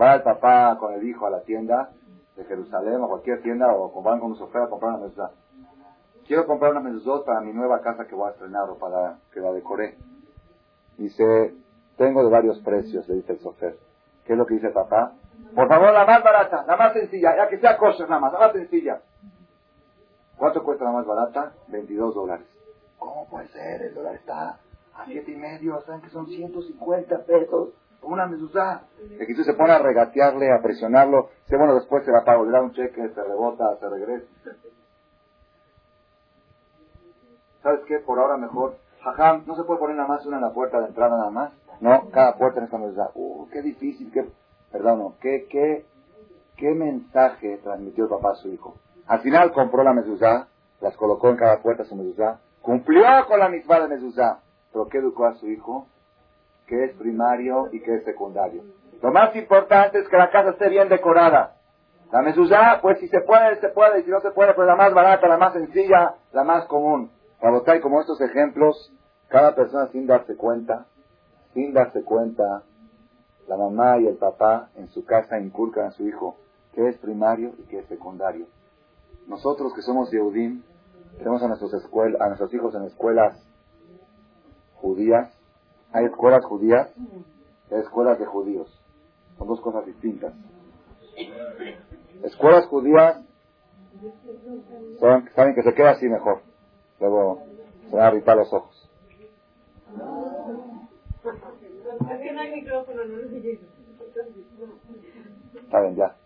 Va 0.00 0.14
el 0.14 0.22
papá 0.22 0.76
con 0.78 0.94
el 0.94 1.06
hijo 1.06 1.26
a 1.26 1.30
la 1.30 1.42
tienda 1.42 1.90
de 2.36 2.44
Jerusalén 2.44 3.00
o 3.00 3.08
cualquier 3.08 3.42
tienda 3.42 3.74
o 3.74 4.02
van 4.02 4.20
con 4.20 4.36
sofá 4.36 4.64
a 4.64 4.68
comprar 4.68 4.92
una 4.92 5.04
mezuzá. 5.04 5.30
Quiero 6.26 6.46
comprar 6.46 6.72
una 6.72 6.80
mezuzot 6.80 7.24
para 7.24 7.40
mi 7.40 7.52
nueva 7.52 7.80
casa 7.80 8.06
que 8.06 8.14
voy 8.14 8.28
a 8.28 8.32
estrenar 8.32 8.68
o 8.68 8.78
para 8.78 9.18
que 9.32 9.40
la 9.40 9.52
decoré. 9.52 9.96
Dice, 10.98 11.54
tengo 11.96 12.22
de 12.24 12.30
varios 12.30 12.58
precios, 12.60 13.08
le 13.08 13.16
dice 13.16 13.32
el 13.32 13.40
sofer. 13.40 13.76
¿Qué 14.24 14.32
es 14.32 14.38
lo 14.38 14.46
que 14.46 14.54
dice 14.54 14.70
papá? 14.70 15.12
Por 15.54 15.68
favor, 15.68 15.92
la 15.92 16.04
más 16.04 16.22
barata, 16.22 16.64
la 16.66 16.76
más 16.76 16.92
sencilla, 16.92 17.36
ya 17.36 17.48
que 17.48 17.58
sea 17.58 17.76
kosher 17.76 18.08
nada 18.08 18.20
más, 18.20 18.32
la 18.32 18.38
más 18.40 18.52
sencilla. 18.52 19.00
¿Cuánto 20.36 20.62
cuesta 20.62 20.84
la 20.84 20.92
más 20.92 21.06
barata? 21.06 21.52
22 21.68 22.14
dólares. 22.14 22.46
¿Cómo 22.98 23.26
puede 23.28 23.48
ser? 23.48 23.82
El 23.82 23.94
dólar 23.94 24.16
está 24.16 24.58
a 24.94 25.04
siete 25.06 25.32
y 25.32 25.36
medio, 25.36 25.80
¿saben 25.82 26.00
que 26.02 26.10
son 26.10 26.26
150 26.26 27.24
pesos? 27.24 27.70
Una 28.02 28.26
mezuzá. 28.26 28.82
Y 29.00 29.34
tú 29.34 29.42
se 29.42 29.54
pone 29.54 29.72
a 29.72 29.78
regatearle, 29.78 30.52
a 30.52 30.62
presionarlo. 30.62 31.30
Dice, 31.44 31.56
bueno, 31.56 31.74
después 31.74 32.04
se 32.04 32.12
la 32.12 32.24
pago, 32.24 32.44
le 32.44 32.52
da 32.52 32.62
un 32.62 32.72
cheque, 32.72 33.08
se 33.08 33.22
rebota, 33.22 33.76
se 33.78 33.88
regresa. 33.88 34.26
¿Sabes 37.62 37.80
qué? 37.86 37.98
Por 37.98 38.18
ahora 38.18 38.36
mejor. 38.36 38.76
Jajam, 39.02 39.44
no 39.46 39.56
se 39.56 39.64
puede 39.64 39.80
poner 39.80 39.96
nada 39.96 40.08
más 40.08 40.24
una 40.26 40.36
en 40.36 40.42
la 40.42 40.52
puerta 40.52 40.80
de 40.80 40.86
entrada 40.86 41.16
nada 41.16 41.30
más. 41.30 41.52
No, 41.80 42.08
cada 42.10 42.36
puerta 42.36 42.60
en 42.60 42.66
esta 42.66 42.78
mezuzá. 42.78 43.10
Uh, 43.14 43.48
qué 43.50 43.62
difícil, 43.62 44.12
qué, 44.12 44.26
perdón, 44.70 44.98
no, 44.98 45.14
qué, 45.20 45.46
qué, 45.50 45.84
qué 46.56 46.70
mensaje 46.70 47.58
transmitió 47.58 48.04
el 48.04 48.10
papá 48.10 48.32
a 48.32 48.36
su 48.36 48.48
hijo. 48.48 48.76
Al 49.06 49.20
final 49.20 49.52
compró 49.52 49.82
la 49.82 49.92
mezuzá, 49.92 50.48
las 50.80 50.96
colocó 50.96 51.28
en 51.30 51.36
cada 51.36 51.62
puerta 51.62 51.84
su 51.84 51.94
mezuzá, 51.96 52.40
cumplió 52.60 53.04
con 53.28 53.38
la 53.38 53.48
misma 53.48 53.80
de 53.80 53.88
mezuzá, 53.88 54.40
pero 54.72 54.88
¿qué 54.88 54.98
educó 54.98 55.26
a 55.26 55.34
su 55.34 55.48
hijo? 55.48 55.86
Que 56.66 56.84
es 56.84 56.92
primario 56.96 57.68
y 57.72 57.80
que 57.80 57.94
es 57.94 58.04
secundario. 58.04 58.62
Lo 59.02 59.12
más 59.12 59.34
importante 59.36 59.98
es 59.98 60.08
que 60.08 60.16
la 60.16 60.30
casa 60.30 60.50
esté 60.50 60.68
bien 60.68 60.88
decorada. 60.88 61.54
La 62.12 62.22
mezuzá, 62.22 62.80
pues 62.82 62.98
si 62.98 63.08
se 63.08 63.20
puede, 63.20 63.60
se 63.60 63.68
puede, 63.68 64.00
y 64.00 64.02
si 64.04 64.10
no 64.10 64.20
se 64.20 64.30
puede, 64.30 64.54
pues 64.54 64.66
la 64.66 64.76
más 64.76 64.92
barata, 64.94 65.28
la 65.28 65.36
más 65.36 65.52
sencilla, 65.52 66.14
la 66.32 66.44
más 66.44 66.66
común. 66.66 67.10
Para 67.40 67.76
y 67.76 67.80
como 67.80 68.00
estos 68.00 68.20
ejemplos, 68.20 68.92
cada 69.28 69.54
persona 69.54 69.88
sin 69.88 70.06
darse 70.06 70.36
cuenta, 70.36 70.86
sin 71.52 71.72
darse 71.72 72.02
cuenta, 72.02 72.62
la 73.48 73.56
mamá 73.56 73.98
y 73.98 74.06
el 74.06 74.16
papá 74.16 74.70
en 74.76 74.88
su 74.88 75.04
casa 75.04 75.38
inculcan 75.38 75.86
a 75.86 75.90
su 75.92 76.08
hijo 76.08 76.36
que 76.76 76.88
es 76.88 76.98
primario 76.98 77.54
y 77.58 77.62
que 77.64 77.78
es 77.78 77.86
secundario. 77.86 78.46
Nosotros 79.26 79.74
que 79.74 79.82
somos 79.82 80.10
Yehudim, 80.10 80.62
tenemos 81.18 81.42
a 81.42 81.48
nuestros, 81.48 81.74
escuelas, 81.74 82.20
a 82.20 82.26
nuestros 82.28 82.52
hijos 82.54 82.74
en 82.74 82.84
escuelas 82.84 83.42
judías. 84.74 85.32
Hay 85.92 86.04
escuelas 86.04 86.44
judías 86.44 86.90
y 87.70 87.74
escuelas 87.74 88.18
de 88.18 88.26
judíos. 88.26 88.82
Son 89.38 89.48
dos 89.48 89.60
cosas 89.60 89.84
distintas. 89.86 90.34
Escuelas 92.22 92.66
judías 92.66 93.24
saben 95.00 95.54
que 95.54 95.62
se 95.62 95.74
queda 95.74 95.90
así 95.90 96.06
mejor. 96.08 96.42
Luego 97.00 97.42
se 97.90 97.96
van 97.96 98.06
a 98.06 98.08
irritar 98.14 98.36
los 98.36 98.52
ojos. 98.52 98.90
Saben 105.70 105.96
ya. 105.96 106.16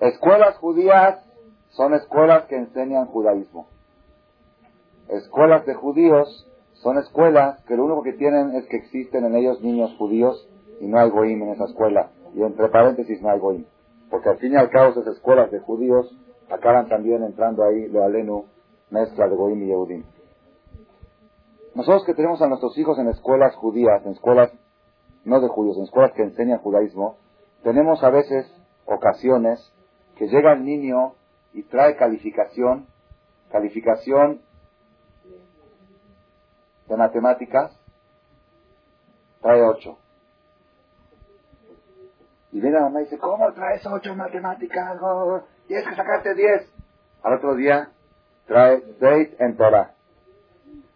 Escuelas 0.00 0.56
judías 0.58 1.26
son 1.76 1.92
escuelas 1.92 2.46
que 2.46 2.56
enseñan 2.56 3.06
judaísmo. 3.06 3.68
Escuelas 5.08 5.66
de 5.66 5.74
judíos 5.74 6.50
son 6.72 6.98
escuelas 6.98 7.62
que 7.64 7.76
lo 7.76 7.84
único 7.84 8.02
que 8.02 8.14
tienen 8.14 8.54
es 8.54 8.66
que 8.66 8.78
existen 8.78 9.24
en 9.24 9.36
ellos 9.36 9.60
niños 9.60 9.94
judíos 9.98 10.48
y 10.80 10.86
no 10.86 10.98
hay 10.98 11.10
goim 11.10 11.42
en 11.42 11.50
esa 11.50 11.64
escuela. 11.64 12.10
Y 12.34 12.42
entre 12.42 12.68
paréntesis 12.68 13.20
no 13.20 13.30
hay 13.30 13.38
goim. 13.38 13.64
Porque 14.10 14.30
al 14.30 14.38
fin 14.38 14.52
y 14.52 14.56
al 14.56 14.70
cabo 14.70 14.90
esas 14.90 15.06
escuelas 15.06 15.50
de 15.50 15.60
judíos 15.60 16.16
acaban 16.50 16.88
también 16.88 17.22
entrando 17.22 17.62
ahí 17.62 17.88
lo 17.88 18.04
alenu, 18.04 18.46
mezcla 18.90 19.28
de 19.28 19.36
goim 19.36 19.62
y 19.62 19.66
yehudim. 19.66 20.04
Nosotros 21.74 22.04
que 22.06 22.14
tenemos 22.14 22.40
a 22.40 22.46
nuestros 22.46 22.76
hijos 22.78 22.98
en 22.98 23.08
escuelas 23.08 23.54
judías, 23.54 24.04
en 24.06 24.12
escuelas 24.12 24.50
no 25.24 25.40
de 25.40 25.48
judíos, 25.48 25.76
en 25.76 25.84
escuelas 25.84 26.12
que 26.12 26.22
enseñan 26.22 26.60
judaísmo, 26.60 27.16
tenemos 27.62 28.02
a 28.02 28.10
veces 28.10 28.46
ocasiones 28.86 29.60
que 30.16 30.28
llega 30.28 30.54
el 30.54 30.64
niño 30.64 31.14
y 31.56 31.62
trae 31.62 31.96
calificación, 31.96 32.86
calificación 33.50 34.42
de 36.86 36.96
matemáticas, 36.98 37.74
trae 39.40 39.62
8. 39.62 39.98
Y 42.52 42.60
viene 42.60 42.76
la 42.76 42.82
mamá 42.82 43.00
y 43.00 43.04
dice, 43.04 43.16
¿cómo 43.16 43.50
traes 43.54 43.86
8 43.86 44.10
en 44.10 44.18
matemáticas? 44.18 45.00
Tienes 45.66 45.88
que 45.88 45.96
sacarte 45.96 46.34
10. 46.34 46.74
Al 47.22 47.32
otro 47.32 47.54
día 47.54 47.90
trae 48.46 48.82
6 49.00 49.36
en 49.38 49.56
Torah. 49.56 49.94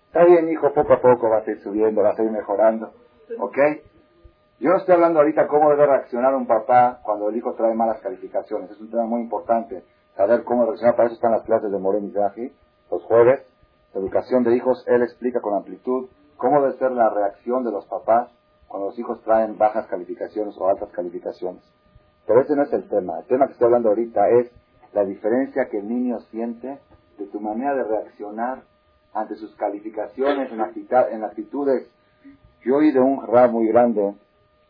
Está 0.09 0.27
bien, 0.27 0.51
hijo, 0.51 0.75
poco 0.75 0.93
a 0.93 1.01
poco 1.01 1.31
vas 1.31 1.49
a 1.49 1.53
ir 1.53 1.63
subiendo, 1.63 2.03
vas 2.03 2.19
a 2.19 2.23
ir 2.23 2.31
mejorando. 2.31 2.93
¿Ok? 3.39 3.57
Yo 4.59 4.69
no 4.69 4.77
estoy 4.77 4.95
hablando 4.95 5.21
ahorita 5.21 5.47
cómo 5.47 5.71
debe 5.71 5.87
reaccionar 5.87 6.35
un 6.35 6.47
papá 6.47 7.01
cuando 7.03 7.31
el 7.31 7.37
hijo 7.37 7.55
trae 7.55 7.75
malas 7.75 8.01
calificaciones. 8.03 8.71
Es 8.71 8.79
un 8.79 8.91
tema 8.91 9.05
muy 9.05 9.23
importante. 9.23 9.85
Saber 10.17 10.45
cómo 10.45 10.67
reaccionar. 10.67 10.97
Para 10.97 11.07
eso 11.07 11.15
están 11.15 11.33
las 11.33 11.45
clases 11.45 11.71
de 11.71 11.79
Morén 11.79 12.13
y 12.37 12.53
los 12.91 13.03
jueves 13.05 13.41
educación 13.95 14.45
de 14.45 14.57
hijos, 14.57 14.85
él 14.87 15.03
explica 15.03 15.41
con 15.41 15.55
amplitud 15.55 16.09
cómo 16.37 16.63
debe 16.63 16.79
ser 16.79 16.93
la 16.93 17.11
reacción 17.11 17.65
de 17.65 17.73
los 17.73 17.85
papás 17.87 18.31
cuando 18.69 18.89
los 18.89 18.99
hijos 18.99 19.21
traen 19.23 19.59
bajas 19.59 19.87
calificaciones 19.87 20.57
o 20.59 20.69
altas 20.69 20.91
calificaciones. 20.91 21.63
Pero 22.27 22.41
ese 22.41 22.55
no 22.55 22.63
es 22.63 22.73
el 22.73 22.89
tema. 22.89 23.19
El 23.19 23.25
tema 23.27 23.47
que 23.47 23.53
estoy 23.53 23.67
hablando 23.67 23.89
ahorita 23.89 24.29
es 24.29 24.51
la 24.93 25.05
diferencia 25.05 25.69
que 25.69 25.79
el 25.79 25.89
niño 25.89 26.21
siente 26.31 26.79
de 27.19 27.27
tu 27.27 27.41
manera 27.41 27.75
de 27.75 27.85
reaccionar 27.85 28.63
ante 29.13 29.35
sus 29.37 29.55
calificaciones 29.57 30.53
en, 30.53 30.61
en 30.61 31.25
actitudes. 31.25 31.91
Yo 32.65 32.77
oí 32.77 32.93
de 32.93 33.01
un 33.01 33.27
rab 33.27 33.51
muy 33.51 33.67
grande 33.67 34.15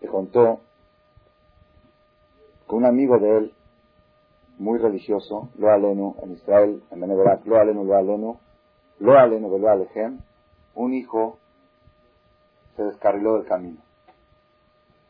que 0.01 0.07
contó 0.07 0.61
con 2.67 2.79
un 2.79 2.87
amigo 2.87 3.19
de 3.19 3.37
él, 3.37 3.55
muy 4.61 4.79
religioso, 4.79 5.49
lo 5.57 5.71
alenu, 5.71 6.17
en 6.23 6.33
Israel, 6.33 6.83
en 6.91 7.01
Beneverat, 7.01 7.47
lo 7.47 7.59
alenu, 7.59 7.83
lo 7.83 7.97
alenu, 7.97 8.37
lo 8.99 9.19
aleno, 9.19 9.57
lo 9.57 9.69
alejem, 9.71 10.19
un 10.75 10.93
hijo 10.93 11.39
se 12.77 12.85
descarriló 12.85 13.39
del 13.39 13.47
camino. 13.47 13.79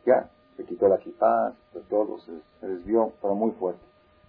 Ya, 0.06 0.30
se 0.56 0.64
quitó 0.64 0.86
la 0.88 0.96
equipaje, 0.96 1.56
todo, 1.88 2.20
se, 2.20 2.66
desvió, 2.66 3.12
pero 3.20 3.34
muy 3.34 3.50
fuerte. 3.52 3.82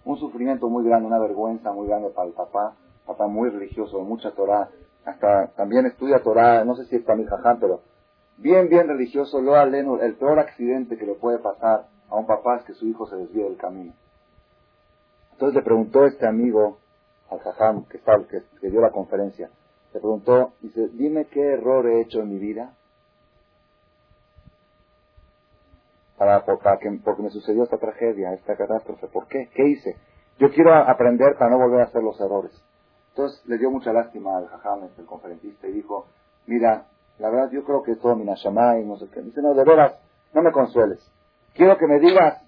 Un 0.04 0.18
sufrimiento 0.18 0.68
muy 0.68 0.84
grande, 0.84 1.06
una 1.06 1.20
vergüenza 1.20 1.70
muy 1.70 1.86
grande 1.86 2.10
para 2.10 2.26
el 2.26 2.34
papá, 2.34 2.74
papá 3.06 3.28
muy 3.28 3.48
religioso, 3.48 4.00
mucha 4.00 4.32
Torah, 4.32 4.70
hasta 5.04 5.46
también 5.54 5.86
estudia 5.86 6.20
Torah, 6.20 6.64
no 6.64 6.74
sé 6.74 6.84
si 6.86 6.96
es 6.96 7.02
para 7.02 7.16
mi 7.16 7.26
jaján, 7.26 7.60
pero 7.60 7.82
bien, 8.38 8.68
bien 8.68 8.88
religioso, 8.88 9.40
lo 9.40 9.54
aleno, 9.54 10.00
el 10.00 10.16
peor 10.16 10.40
accidente 10.40 10.98
que 10.98 11.06
le 11.06 11.14
puede 11.14 11.38
pasar 11.38 11.86
a 12.08 12.16
un 12.16 12.26
papá 12.26 12.56
es 12.56 12.64
que 12.64 12.74
su 12.74 12.88
hijo 12.88 13.06
se 13.06 13.14
desvíe 13.14 13.44
del 13.44 13.56
camino. 13.56 13.92
Entonces 15.32 15.54
le 15.56 15.62
preguntó 15.62 16.04
este 16.04 16.26
amigo 16.26 16.78
al 17.30 17.40
jajam 17.40 17.84
que, 17.86 18.00
que 18.60 18.70
dio 18.70 18.80
la 18.80 18.90
conferencia, 18.90 19.50
le 19.92 20.00
preguntó, 20.00 20.52
dice, 20.60 20.88
dime 20.92 21.26
qué 21.26 21.54
error 21.54 21.86
he 21.86 22.00
hecho 22.00 22.20
en 22.20 22.30
mi 22.30 22.38
vida 22.38 22.74
para, 26.16 26.78
que, 26.78 27.00
porque 27.04 27.22
me 27.22 27.30
sucedió 27.30 27.64
esta 27.64 27.78
tragedia, 27.78 28.32
esta 28.32 28.56
catástrofe. 28.56 29.08
¿Por 29.08 29.26
qué? 29.26 29.50
¿Qué 29.54 29.66
hice? 29.66 29.96
Yo 30.38 30.50
quiero 30.50 30.74
aprender 30.74 31.36
para 31.36 31.50
no 31.50 31.58
volver 31.58 31.80
a 31.80 31.84
hacer 31.84 32.02
los 32.02 32.20
errores. 32.20 32.52
Entonces 33.10 33.44
le 33.46 33.58
dio 33.58 33.70
mucha 33.70 33.92
lástima 33.92 34.38
al 34.38 34.48
jajam, 34.48 34.88
el 34.96 35.04
conferencista, 35.04 35.66
y 35.66 35.72
dijo, 35.72 36.06
mira, 36.46 36.86
la 37.18 37.28
verdad 37.28 37.50
yo 37.50 37.64
creo 37.64 37.82
que 37.82 37.96
todo 37.96 38.16
mi 38.16 38.22
y 38.24 38.84
no 38.84 38.96
sé 38.96 39.08
qué. 39.12 39.20
Dice, 39.20 39.42
no, 39.42 39.54
de 39.54 39.64
veras, 39.64 39.98
no 40.32 40.42
me 40.42 40.52
consueles. 40.52 40.98
Quiero 41.54 41.76
que 41.76 41.86
me 41.86 41.98
digas 41.98 42.42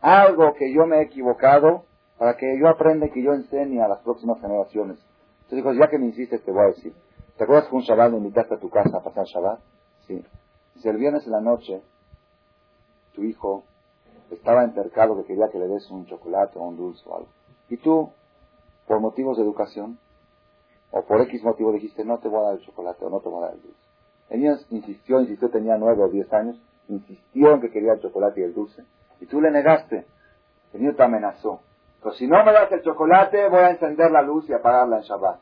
algo 0.00 0.54
que 0.54 0.72
yo 0.72 0.86
me 0.86 0.98
he 0.98 1.02
equivocado 1.02 1.84
para 2.18 2.36
que 2.36 2.58
yo 2.58 2.68
aprenda 2.68 3.06
y 3.06 3.10
que 3.10 3.22
yo 3.22 3.32
enseñe 3.32 3.80
a 3.80 3.88
las 3.88 4.00
próximas 4.00 4.40
generaciones. 4.40 4.98
Entonces 5.42 5.56
dijo, 5.56 5.72
ya 5.72 5.88
que 5.88 5.98
me 5.98 6.06
insistes, 6.06 6.42
te 6.42 6.50
voy 6.50 6.62
a 6.62 6.68
decir. 6.68 6.94
¿Te 7.36 7.44
acuerdas 7.44 7.68
que 7.68 7.76
un 7.76 7.82
Shabbat 7.82 8.12
me 8.12 8.18
invitaste 8.18 8.54
a 8.54 8.58
tu 8.58 8.70
casa 8.70 8.98
a 8.98 9.02
pasar 9.02 9.24
Shabbat? 9.26 9.60
Sí. 10.06 10.24
Dice, 10.74 10.90
el 10.90 10.96
viernes 10.96 11.26
en 11.26 11.32
la 11.32 11.40
noche, 11.40 11.82
tu 13.14 13.24
hijo 13.24 13.64
estaba 14.30 14.64
entercado 14.64 15.16
que 15.16 15.24
quería 15.24 15.48
que 15.48 15.58
le 15.58 15.68
des 15.68 15.90
un 15.90 16.06
chocolate 16.06 16.58
o 16.58 16.62
un 16.62 16.76
dulce 16.76 17.02
o 17.06 17.16
algo. 17.16 17.28
Y 17.68 17.76
tú, 17.76 18.10
por 18.86 19.00
motivos 19.00 19.36
de 19.36 19.42
educación, 19.42 19.98
o 20.90 21.02
por 21.02 21.20
X 21.22 21.42
motivo 21.42 21.72
dijiste, 21.72 22.04
no 22.04 22.18
te 22.18 22.28
voy 22.28 22.40
a 22.40 22.42
dar 22.44 22.54
el 22.54 22.60
chocolate 22.60 23.04
o 23.04 23.10
no 23.10 23.20
te 23.20 23.28
voy 23.28 23.42
a 23.42 23.46
dar 23.46 23.54
el 23.54 23.62
dulce. 23.62 23.88
El 24.30 24.40
niño 24.40 24.56
insistió, 24.70 25.20
insistió, 25.20 25.50
tenía 25.50 25.76
nueve 25.76 26.02
o 26.02 26.08
diez 26.08 26.32
años, 26.32 26.60
insistió 26.88 27.54
en 27.54 27.60
que 27.60 27.70
quería 27.70 27.94
el 27.94 28.00
chocolate 28.00 28.40
y 28.40 28.44
el 28.44 28.54
dulce. 28.54 28.84
Y 29.20 29.26
tú 29.26 29.40
le 29.40 29.50
negaste. 29.50 30.06
El 30.72 30.80
niño 30.80 30.94
te 30.94 31.02
amenazó. 31.02 31.60
Pero 32.04 32.16
si 32.16 32.26
no 32.26 32.44
me 32.44 32.52
das 32.52 32.70
el 32.70 32.82
chocolate, 32.82 33.48
voy 33.48 33.60
a 33.60 33.70
encender 33.70 34.10
la 34.10 34.20
luz 34.20 34.46
y 34.46 34.52
apagarla 34.52 34.98
en 34.98 35.04
Shabbat. 35.04 35.40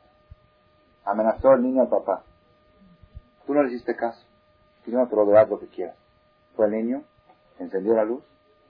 Amenazó 1.04 1.54
el 1.54 1.62
niño 1.62 1.82
al 1.82 1.88
papá. 1.88 2.22
Tú 3.44 3.52
no 3.52 3.64
le 3.64 3.70
hiciste 3.70 3.96
caso. 3.96 4.24
Tú 4.84 4.92
no 4.92 5.08
te 5.08 5.16
lo 5.16 5.26
das 5.26 5.48
lo 5.48 5.58
que 5.58 5.66
quieras. 5.66 5.96
Fue 6.54 6.66
el 6.66 6.72
niño, 6.72 7.02
encendió 7.58 7.94
la 7.94 8.04
luz 8.04 8.22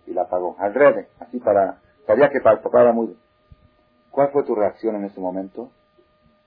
y 0.07 0.15
la 0.15 0.23
apagó. 0.23 0.57
Al 0.59 0.73
revés, 0.73 1.09
así 1.21 1.39
para... 1.39 1.83
Sabía 2.07 2.31
que 2.31 2.41
para 2.41 2.57
el 2.57 2.63
papá 2.63 2.81
era 2.81 2.93
muy... 2.93 3.15
¿Cuál 4.11 4.31
fue 4.31 4.45
tu 4.45 4.55
reacción 4.55 4.97
en 4.97 5.05
ese 5.05 5.21
momento? 5.21 5.69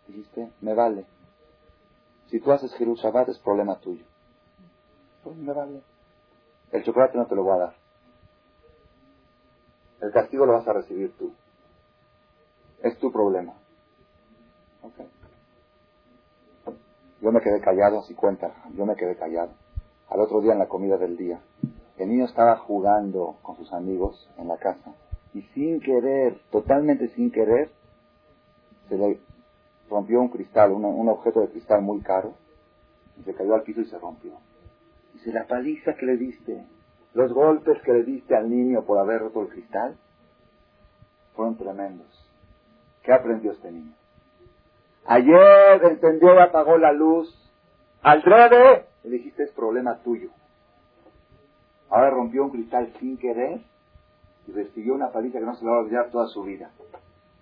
Dijiste, 0.07 0.51
me 0.61 0.73
vale. 0.73 1.05
Si 2.31 2.39
tú 2.39 2.53
haces 2.53 2.73
Hirut 2.81 2.97
Shabbat 2.97 3.29
es 3.29 3.37
problema 3.37 3.75
tuyo. 3.75 4.03
Pues 5.23 5.37
me 5.37 5.53
vale. 5.53 5.83
El 6.71 6.83
chocolate 6.83 7.19
no 7.19 7.27
te 7.27 7.35
lo 7.35 7.43
voy 7.43 7.53
a 7.53 7.65
dar. 7.65 7.84
El 10.05 10.11
castigo 10.11 10.45
lo 10.45 10.53
vas 10.53 10.67
a 10.67 10.73
recibir 10.73 11.17
tú. 11.17 11.33
Es 12.83 12.95
tu 12.99 13.11
problema. 13.11 13.53
Okay. 14.83 15.07
Yo 17.21 17.31
me 17.31 17.41
quedé 17.41 17.59
callado, 17.59 18.01
así 18.01 18.13
cuenta, 18.13 18.53
yo 18.75 18.85
me 18.85 18.95
quedé 18.95 19.15
callado. 19.15 19.53
Al 20.09 20.19
otro 20.19 20.41
día 20.41 20.53
en 20.53 20.59
la 20.59 20.67
comida 20.67 20.97
del 20.97 21.17
día, 21.17 21.39
el 21.97 22.09
niño 22.09 22.25
estaba 22.25 22.57
jugando 22.57 23.37
con 23.41 23.55
sus 23.55 23.73
amigos 23.73 24.29
en 24.37 24.47
la 24.47 24.57
casa 24.57 24.93
y 25.33 25.41
sin 25.55 25.79
querer, 25.79 26.39
totalmente 26.51 27.07
sin 27.15 27.31
querer, 27.31 27.71
se 28.87 28.99
le 28.99 29.19
rompió 29.89 30.21
un 30.21 30.29
cristal, 30.29 30.71
un 30.71 31.09
objeto 31.09 31.41
de 31.41 31.49
cristal 31.49 31.81
muy 31.81 32.01
caro, 32.01 32.35
y 33.19 33.23
se 33.23 33.33
cayó 33.33 33.55
al 33.55 33.63
piso 33.63 33.81
y 33.81 33.85
se 33.85 33.97
rompió. 33.97 34.33
Dice, 35.13 35.31
la 35.31 35.47
paliza 35.47 35.95
que 35.95 36.05
le 36.05 36.17
diste, 36.17 36.63
los 37.15 37.31
golpes 37.33 37.81
que 37.81 37.93
le 37.93 38.03
diste 38.03 38.35
al 38.35 38.49
niño 38.49 38.83
por 38.83 38.99
haber 38.99 39.21
roto 39.21 39.41
el 39.41 39.47
cristal, 39.47 39.95
fueron 41.33 41.57
tremendos. 41.57 42.07
¿Qué 43.03 43.13
aprendió 43.13 43.51
este 43.53 43.71
niño? 43.71 43.93
Ayer 45.05 45.83
encendió 45.83 46.35
y 46.35 46.39
apagó 46.39 46.77
la 46.77 46.91
luz. 46.91 47.33
Al 48.01 48.21
le 49.03 49.09
dijiste, 49.09 49.43
es 49.43 49.51
problema 49.51 49.99
tuyo. 50.03 50.29
Ahora 51.89 52.09
rompió 52.09 52.43
un 52.43 52.51
cristal 52.51 52.91
sin 52.99 53.17
querer 53.17 53.61
y 54.47 54.51
recibió 54.51 54.93
una 54.93 55.11
paliza 55.11 55.39
que 55.39 55.45
no 55.45 55.55
se 55.55 55.63
le 55.63 55.71
va 55.71 55.77
a 55.77 55.81
olvidar 55.81 56.09
toda 56.11 56.27
su 56.27 56.43
vida. 56.43 56.71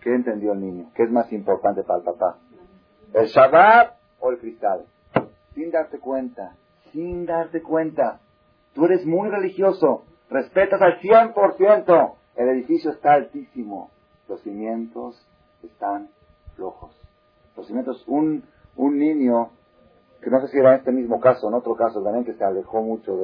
¿Qué 0.02 0.14
entendió 0.14 0.54
el 0.54 0.62
niño? 0.62 0.92
¿Qué 0.94 1.04
es 1.04 1.12
más 1.12 1.32
importante 1.34 1.84
para 1.84 2.00
el 2.00 2.06
papá? 2.06 2.38
¿El 3.14 3.26
Shabbat 3.26 3.96
o 4.20 4.32
el 4.32 4.38
cristal? 4.38 4.86
Sin 5.56 5.72
darte 5.72 5.98
cuenta, 5.98 6.56
sin 6.92 7.26
darte 7.26 7.62
cuenta. 7.62 8.20
Tú 8.74 8.86
eres 8.86 9.06
muy 9.06 9.30
religioso, 9.30 10.04
respetas 10.30 10.82
al 10.82 11.00
100%. 11.00 12.14
El 12.36 12.50
edificio 12.50 12.92
está 12.92 13.14
altísimo, 13.14 13.92
los 14.28 14.42
cimientos 14.42 15.28
están 15.64 16.10
flojos. 16.56 17.00
Los 17.56 17.68
cimientos, 17.68 18.04
un, 18.08 18.44
un 18.76 18.98
niño, 18.98 19.52
que 20.22 20.32
no 20.32 20.42
sé 20.42 20.48
si 20.48 20.58
era 20.58 20.72
en 20.72 20.80
este 20.80 20.92
mismo 20.92 21.20
caso, 21.20 21.48
en 21.48 21.54
otro 21.54 21.76
caso 21.76 22.02
también, 22.02 22.26
que 22.26 22.34
se 22.34 22.44
alejó 22.44 22.82
mucho 22.82 23.16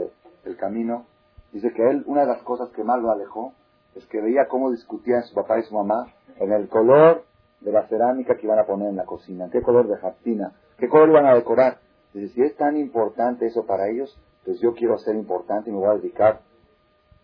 del 0.43 0.57
camino, 0.57 1.05
dice 1.51 1.71
que 1.73 1.81
él, 1.89 2.03
una 2.05 2.21
de 2.21 2.27
las 2.27 2.43
cosas 2.43 2.69
que 2.69 2.83
más 2.83 3.01
lo 3.01 3.11
alejó, 3.11 3.53
es 3.95 4.05
que 4.05 4.21
veía 4.21 4.47
cómo 4.47 4.69
discutían 4.69 5.23
su 5.23 5.33
papá 5.33 5.57
y 5.59 5.63
su 5.63 5.73
mamá 5.73 6.13
en 6.37 6.51
el 6.51 6.69
color 6.69 7.23
de 7.61 7.71
la 7.71 7.87
cerámica 7.87 8.35
que 8.35 8.45
iban 8.45 8.59
a 8.59 8.65
poner 8.65 8.89
en 8.89 8.95
la 8.95 9.05
cocina, 9.05 9.49
qué 9.51 9.61
color 9.61 9.87
de 9.87 9.97
jastina, 9.97 10.53
qué 10.77 10.87
color 10.87 11.09
iban 11.09 11.25
a 11.25 11.33
decorar. 11.33 11.79
Dice, 12.13 12.33
si 12.33 12.41
es 12.43 12.55
tan 12.55 12.77
importante 12.77 13.47
eso 13.47 13.65
para 13.65 13.89
ellos, 13.89 14.17
pues 14.49 14.61
yo 14.61 14.73
quiero 14.73 14.97
ser 14.97 15.13
importante 15.13 15.69
y 15.69 15.73
me 15.73 15.77
voy 15.77 15.89
a 15.89 15.99
dedicar 15.99 16.41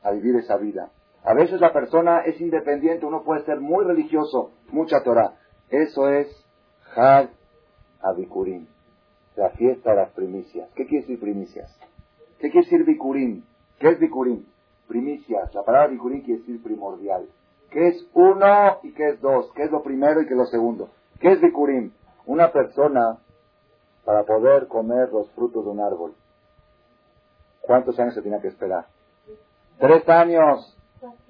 a 0.03 0.11
vivir 0.11 0.35
esa 0.35 0.57
vida. 0.57 0.91
A 1.23 1.33
veces 1.33 1.59
la 1.59 1.73
persona 1.73 2.19
es 2.19 2.39
independiente, 2.39 3.03
uno 3.03 3.23
puede 3.23 3.43
ser 3.45 3.59
muy 3.61 3.83
religioso, 3.83 4.51
mucha 4.71 5.01
Torah. 5.01 5.33
Eso 5.71 6.07
es 6.07 6.27
Had 6.95 7.29
Abikurim, 7.99 8.67
la 9.37 9.49
fiesta 9.49 9.89
de 9.89 9.95
las 9.95 10.11
primicias. 10.11 10.69
¿Qué 10.75 10.85
quiere 10.85 11.01
decir 11.01 11.19
primicias? 11.19 11.75
¿Qué 12.37 12.51
quiere 12.51 12.67
decir 12.67 12.85
Bikurim? 12.85 13.41
¿Qué 13.79 13.89
es 13.89 13.99
Bikurim? 13.99 14.45
Primicias. 14.87 15.51
La 15.55 15.63
palabra 15.63 15.87
Bikurim 15.87 16.21
quiere 16.21 16.41
decir 16.41 16.61
primordial. 16.61 17.27
¿Qué 17.71 17.87
es 17.87 18.07
uno 18.13 18.81
y 18.83 18.93
qué 18.93 19.09
es 19.09 19.19
dos? 19.19 19.51
¿Qué 19.55 19.63
es 19.63 19.71
lo 19.71 19.81
primero 19.81 20.21
y 20.21 20.27
qué 20.27 20.33
es 20.33 20.37
lo 20.37 20.45
segundo? 20.45 20.89
¿Qué 21.19 21.31
es 21.31 21.41
Bikurim? 21.41 21.91
Una 22.27 22.51
persona, 22.51 23.17
para 24.03 24.25
poder 24.25 24.67
comer 24.67 25.09
los 25.11 25.31
frutos 25.31 25.65
de 25.65 25.71
un 25.71 25.79
árbol, 25.79 26.13
¿cuántos 27.65 27.99
años 27.99 28.13
se 28.13 28.21
tiene 28.21 28.39
que 28.41 28.47
esperar? 28.47 28.85
Tres 29.79 30.07
años 30.09 30.75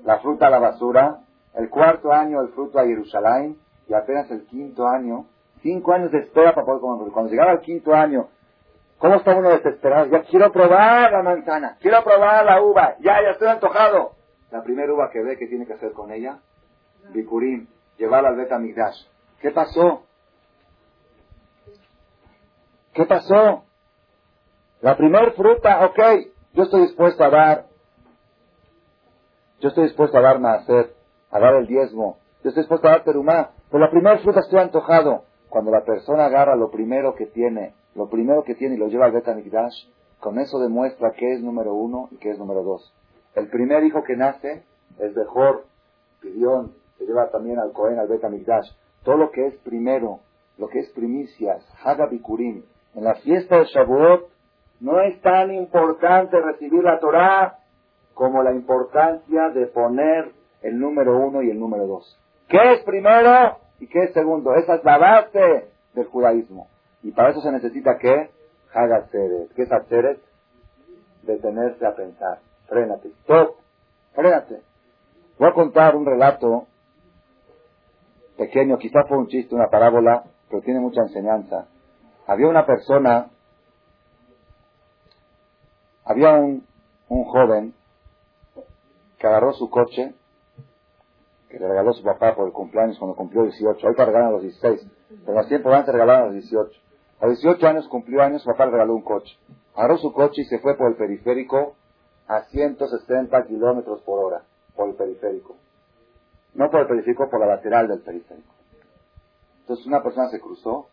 la 0.03 0.19
fruta 0.19 0.47
a 0.47 0.49
la 0.49 0.59
basura, 0.59 1.19
el 1.55 1.69
cuarto 1.69 2.11
año 2.11 2.41
el 2.41 2.49
fruto 2.49 2.79
a 2.79 2.85
Jerusalén 2.85 3.57
y 3.87 3.93
apenas 3.93 4.29
el 4.31 4.45
quinto 4.45 4.87
año, 4.87 5.27
cinco 5.61 5.93
años 5.93 6.11
de 6.11 6.19
espera 6.19 6.53
para 6.53 6.65
poder 6.65 6.81
comer. 6.81 7.11
Cuando 7.11 7.31
llegaba 7.31 7.53
el 7.53 7.59
quinto 7.59 7.93
año, 7.93 8.27
¿cómo 8.97 9.15
está 9.15 9.35
uno 9.35 9.49
desesperado? 9.49 10.07
Ya 10.07 10.23
quiero 10.23 10.51
probar 10.51 11.11
la 11.11 11.23
manzana, 11.23 11.77
quiero 11.79 12.03
probar 12.03 12.45
la 12.45 12.61
uva, 12.61 12.95
ya, 12.99 13.21
ya 13.21 13.31
estoy 13.31 13.47
antojado. 13.47 14.13
La 14.51 14.63
primera 14.63 14.93
uva 14.93 15.09
que 15.11 15.21
ve, 15.21 15.37
¿qué 15.37 15.47
tiene 15.47 15.65
que 15.65 15.73
hacer 15.73 15.91
con 15.91 16.11
ella? 16.11 16.39
Bikurim, 17.09 17.67
llevarla 17.97 18.29
al 18.29 18.35
Beta 18.35 18.57
Migdash. 18.57 19.05
¿Qué 19.39 19.51
pasó? 19.51 20.03
¿Qué 22.93 23.05
pasó? 23.05 23.63
La 24.85 24.95
primera 24.95 25.31
fruta, 25.31 25.83
ok, 25.83 25.99
yo 26.53 26.61
estoy 26.61 26.81
dispuesto 26.81 27.23
a 27.23 27.29
dar 27.31 27.65
yo 29.59 29.69
estoy 29.69 29.85
dispuesto 29.85 30.15
a 30.15 30.21
dar 30.21 30.45
hacer, 30.45 30.93
a 31.31 31.39
dar 31.39 31.55
el 31.55 31.65
diezmo. 31.65 32.19
Yo 32.43 32.49
estoy 32.49 32.61
dispuesto 32.61 32.87
a 32.87 32.91
dar 32.91 33.03
terumá. 33.03 33.49
Pero 33.71 33.83
la 33.83 33.89
primera 33.89 34.19
fruta 34.19 34.41
estoy 34.41 34.59
antojado. 34.59 35.23
Cuando 35.49 35.71
la 35.71 35.83
persona 35.83 36.25
agarra 36.25 36.55
lo 36.55 36.69
primero 36.69 37.15
que 37.15 37.25
tiene, 37.25 37.73
lo 37.95 38.11
primero 38.11 38.43
que 38.43 38.53
tiene 38.53 38.75
y 38.75 38.77
lo 38.77 38.87
lleva 38.87 39.05
al 39.05 39.13
Betamikdash, 39.13 39.87
con 40.19 40.37
eso 40.37 40.59
demuestra 40.59 41.13
que 41.13 41.33
es 41.33 41.41
número 41.41 41.73
uno 41.73 42.09
y 42.11 42.17
que 42.17 42.29
es 42.29 42.37
número 42.37 42.61
dos. 42.61 42.93
El 43.33 43.47
primer 43.47 43.83
hijo 43.85 44.03
que 44.03 44.15
nace 44.15 44.65
es 44.99 45.15
mejor, 45.15 45.65
pidión, 46.21 46.75
que 46.99 47.07
lleva 47.07 47.31
también 47.31 47.57
al 47.57 47.71
Cohen, 47.71 47.97
al 47.97 48.07
Betamikdash. 48.07 48.69
Todo 49.03 49.17
lo 49.17 49.31
que 49.31 49.47
es 49.47 49.55
primero, 49.63 50.19
lo 50.59 50.67
que 50.67 50.77
es 50.77 50.89
primicias, 50.91 51.65
Hagabikurim, 51.83 52.61
en 52.93 53.03
la 53.03 53.15
fiesta 53.15 53.57
de 53.57 53.65
Shavuot, 53.65 54.34
no 54.79 54.99
es 55.01 55.19
tan 55.21 55.53
importante 55.53 56.39
recibir 56.39 56.83
la 56.83 56.99
Torah 56.99 57.57
como 58.13 58.43
la 58.43 58.53
importancia 58.53 59.49
de 59.49 59.67
poner 59.67 60.31
el 60.61 60.79
número 60.79 61.17
uno 61.17 61.41
y 61.41 61.49
el 61.49 61.59
número 61.59 61.85
dos. 61.87 62.19
¿Qué 62.47 62.73
es 62.73 62.83
primero 62.83 63.57
y 63.79 63.87
qué 63.87 64.03
es 64.03 64.13
segundo? 64.13 64.55
Esa 64.55 64.75
es 64.75 64.83
la 64.83 64.97
base 64.97 65.69
del 65.93 66.05
judaísmo. 66.05 66.67
Y 67.03 67.11
para 67.11 67.29
eso 67.29 67.41
se 67.41 67.51
necesita 67.51 67.97
que 67.97 68.29
haga 68.73 69.07
¿Qué 69.11 69.61
es 69.61 69.71
hacer? 69.71 70.19
Detenerse 71.23 71.85
a 71.85 71.95
pensar. 71.95 72.39
Frénate. 72.67 73.09
Stop. 73.23 73.55
Frénate. 74.13 74.61
Voy 75.37 75.49
a 75.49 75.53
contar 75.53 75.95
un 75.95 76.05
relato 76.05 76.67
pequeño, 78.37 78.77
quizás 78.77 79.07
fue 79.07 79.17
un 79.17 79.27
chiste, 79.27 79.55
una 79.55 79.69
parábola, 79.69 80.23
pero 80.49 80.61
tiene 80.61 80.79
mucha 80.79 81.01
enseñanza. 81.01 81.67
Había 82.27 82.47
una 82.47 82.65
persona, 82.65 83.27
había 86.05 86.33
un, 86.33 86.65
un 87.09 87.23
joven 87.25 87.73
que 89.17 89.27
agarró 89.27 89.53
su 89.53 89.69
coche, 89.69 90.13
que 91.49 91.59
le 91.59 91.67
regaló 91.67 91.93
su 91.93 92.03
papá 92.03 92.35
por 92.35 92.47
el 92.47 92.53
cumpleaños 92.53 92.97
cuando 92.99 93.15
cumplió 93.15 93.43
18. 93.43 93.85
Ahorita 93.85 94.05
regalan 94.05 94.31
los 94.31 94.43
16, 94.43 94.87
pero 95.25 95.35
más 95.35 95.47
tiempo 95.47 95.71
antes 95.71 95.93
regalaron 95.93 96.23
a 96.23 96.25
los 96.27 96.35
18. 96.35 96.79
A 97.21 97.27
los 97.27 97.41
18 97.41 97.67
años 97.67 97.87
cumplió 97.87 98.21
años, 98.21 98.43
su 98.43 98.49
papá 98.49 98.65
le 98.65 98.73
regaló 98.73 98.93
un 98.93 99.01
coche. 99.01 99.35
Agarró 99.73 99.97
su 99.97 100.13
coche 100.13 100.41
y 100.41 100.45
se 100.45 100.59
fue 100.59 100.75
por 100.75 100.89
el 100.89 100.95
periférico 100.95 101.75
a 102.27 102.41
160 102.43 103.45
kilómetros 103.47 104.01
por 104.01 104.23
hora, 104.23 104.43
por 104.75 104.89
el 104.89 104.95
periférico. 104.95 105.55
No 106.53 106.69
por 106.69 106.81
el 106.81 106.87
periférico, 106.87 107.29
por 107.29 107.39
la 107.39 107.47
lateral 107.47 107.87
del 107.87 108.01
periférico. 108.01 108.53
Entonces 109.61 109.85
una 109.87 110.03
persona 110.03 110.29
se 110.29 110.39
cruzó, 110.39 110.87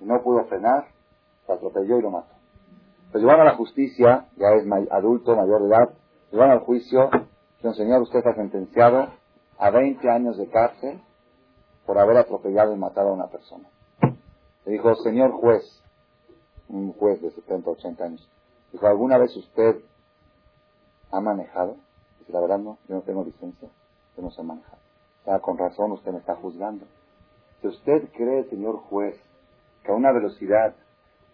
no 0.00 0.22
pudo 0.22 0.44
frenar, 0.46 0.88
se 1.46 1.52
atropelló 1.52 1.98
y 1.98 2.02
lo 2.02 2.10
mató. 2.10 2.33
Lo 3.14 3.20
llevaron 3.20 3.42
a 3.42 3.52
la 3.52 3.56
justicia, 3.56 4.26
ya 4.36 4.48
es 4.54 4.66
adulto, 4.90 5.36
mayor 5.36 5.62
de 5.62 5.68
edad, 5.68 5.90
llevaron 6.32 6.58
al 6.58 6.64
juicio, 6.64 7.10
dijeron, 7.56 7.74
señor, 7.76 8.02
usted 8.02 8.18
está 8.18 8.34
sentenciado 8.34 9.06
a 9.56 9.70
20 9.70 10.10
años 10.10 10.36
de 10.36 10.48
cárcel 10.48 11.00
por 11.86 11.96
haber 11.96 12.16
atropellado 12.16 12.74
y 12.74 12.76
matado 12.76 13.10
a 13.10 13.12
una 13.12 13.28
persona. 13.28 13.68
Le 14.64 14.72
dijo, 14.72 14.96
señor 14.96 15.30
juez, 15.30 15.62
un 16.68 16.92
juez 16.94 17.22
de 17.22 17.30
70, 17.30 17.70
80 17.70 18.04
años, 18.04 18.28
dijo, 18.72 18.84
¿alguna 18.88 19.16
vez 19.16 19.36
usted 19.36 19.76
ha 21.12 21.20
manejado? 21.20 21.76
Dice, 22.18 22.32
la 22.32 22.40
verdad 22.40 22.58
no, 22.58 22.78
yo 22.88 22.96
no 22.96 23.02
tengo 23.02 23.22
licencia, 23.22 23.68
yo 24.16 24.22
no 24.24 24.32
sé 24.32 24.42
manejar. 24.42 24.78
O 25.24 25.40
con 25.40 25.56
razón 25.56 25.92
usted 25.92 26.10
me 26.10 26.18
está 26.18 26.34
juzgando. 26.34 26.84
Si 27.60 27.68
usted 27.68 28.08
cree, 28.12 28.42
señor 28.50 28.78
juez, 28.78 29.14
que 29.84 29.92
a 29.92 29.94
una 29.94 30.10
velocidad 30.10 30.74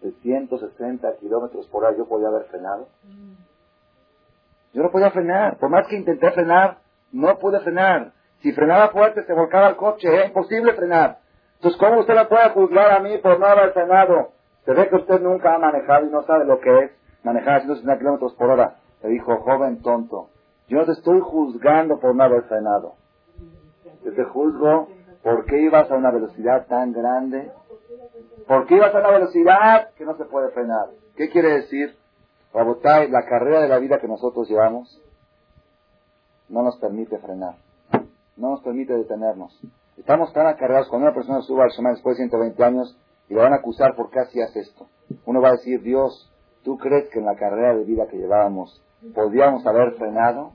de 0.01 0.11
160 0.11 1.17
kilómetros 1.17 1.67
por 1.67 1.83
hora 1.83 1.95
yo 1.95 2.07
podía 2.07 2.27
haber 2.27 2.45
frenado, 2.45 2.87
yo 4.73 4.83
no 4.83 4.91
podía 4.91 5.11
frenar. 5.11 5.57
Por 5.57 5.69
más 5.69 5.87
que 5.87 5.97
intenté 5.97 6.31
frenar, 6.31 6.77
no 7.11 7.37
pude 7.39 7.59
frenar. 7.59 8.13
Si 8.39 8.51
frenaba 8.53 8.89
fuerte, 8.89 9.23
se 9.25 9.33
volcaba 9.33 9.69
el 9.69 9.75
coche. 9.75 10.07
Es 10.21 10.27
imposible 10.27 10.73
frenar. 10.73 11.19
Entonces, 11.55 11.79
¿cómo 11.79 11.99
usted 11.99 12.15
la 12.15 12.27
puede 12.27 12.49
juzgar 12.49 12.91
a 12.91 12.99
mí 12.99 13.17
por 13.17 13.39
no 13.39 13.45
haber 13.45 13.73
frenado? 13.73 14.31
Se 14.65 14.73
ve 14.73 14.89
que 14.89 14.95
usted 14.95 15.19
nunca 15.21 15.55
ha 15.55 15.59
manejado 15.59 16.05
y 16.05 16.09
no 16.09 16.23
sabe 16.23 16.45
lo 16.45 16.59
que 16.59 16.85
es 16.85 16.91
manejar 17.23 17.55
a 17.55 17.59
160 17.59 17.97
kilómetros 17.97 18.33
por 18.35 18.49
hora. 18.49 18.77
Le 19.03 19.09
dijo, 19.09 19.37
joven 19.37 19.81
tonto, 19.81 20.29
yo 20.67 20.79
no 20.79 20.85
te 20.85 20.93
estoy 20.93 21.19
juzgando 21.19 21.99
por 21.99 22.15
no 22.15 22.23
haber 22.23 22.43
frenado. 22.43 22.93
Yo 24.03 24.13
te 24.13 24.23
juzgo 24.23 24.87
por 25.23 25.45
qué 25.45 25.61
ibas 25.61 25.91
a 25.91 25.95
una 25.95 26.11
velocidad 26.11 26.65
tan 26.67 26.93
grande. 26.93 27.51
¿Por 28.47 28.67
qué 28.67 28.75
ibas 28.75 28.93
a 28.93 28.99
una 28.99 29.11
velocidad 29.11 29.91
que 29.95 30.05
no 30.05 30.17
se 30.17 30.25
puede 30.25 30.49
frenar? 30.51 30.87
¿Qué 31.15 31.29
quiere 31.29 31.49
decir? 31.61 31.95
Rabotay, 32.53 33.09
la 33.09 33.25
carrera 33.25 33.61
de 33.61 33.69
la 33.69 33.79
vida 33.79 33.99
que 33.99 34.07
nosotros 34.07 34.49
llevamos 34.49 35.01
no 36.49 36.63
nos 36.63 36.77
permite 36.77 37.17
frenar, 37.19 37.55
no 38.35 38.51
nos 38.51 38.61
permite 38.61 38.93
detenernos. 38.93 39.57
Estamos 39.97 40.33
tan 40.33 40.47
acarreados 40.47 40.89
cuando 40.89 41.07
una 41.07 41.15
persona 41.15 41.41
suba 41.41 41.63
al 41.63 41.69
Shema 41.69 41.91
después 41.91 42.17
de 42.17 42.23
120 42.23 42.63
años 42.63 42.97
y 43.29 43.33
le 43.33 43.41
van 43.41 43.53
a 43.53 43.57
acusar 43.57 43.95
por 43.95 44.09
qué 44.09 44.19
hacías 44.19 44.53
esto. 44.55 44.87
Uno 45.25 45.39
va 45.39 45.49
a 45.49 45.53
decir, 45.53 45.81
Dios, 45.81 46.29
¿tú 46.63 46.77
crees 46.77 47.09
que 47.09 47.19
en 47.19 47.25
la 47.25 47.35
carrera 47.35 47.75
de 47.75 47.85
vida 47.85 48.07
que 48.07 48.17
llevábamos 48.17 48.83
podíamos 49.15 49.65
haber 49.65 49.93
frenado? 49.93 50.51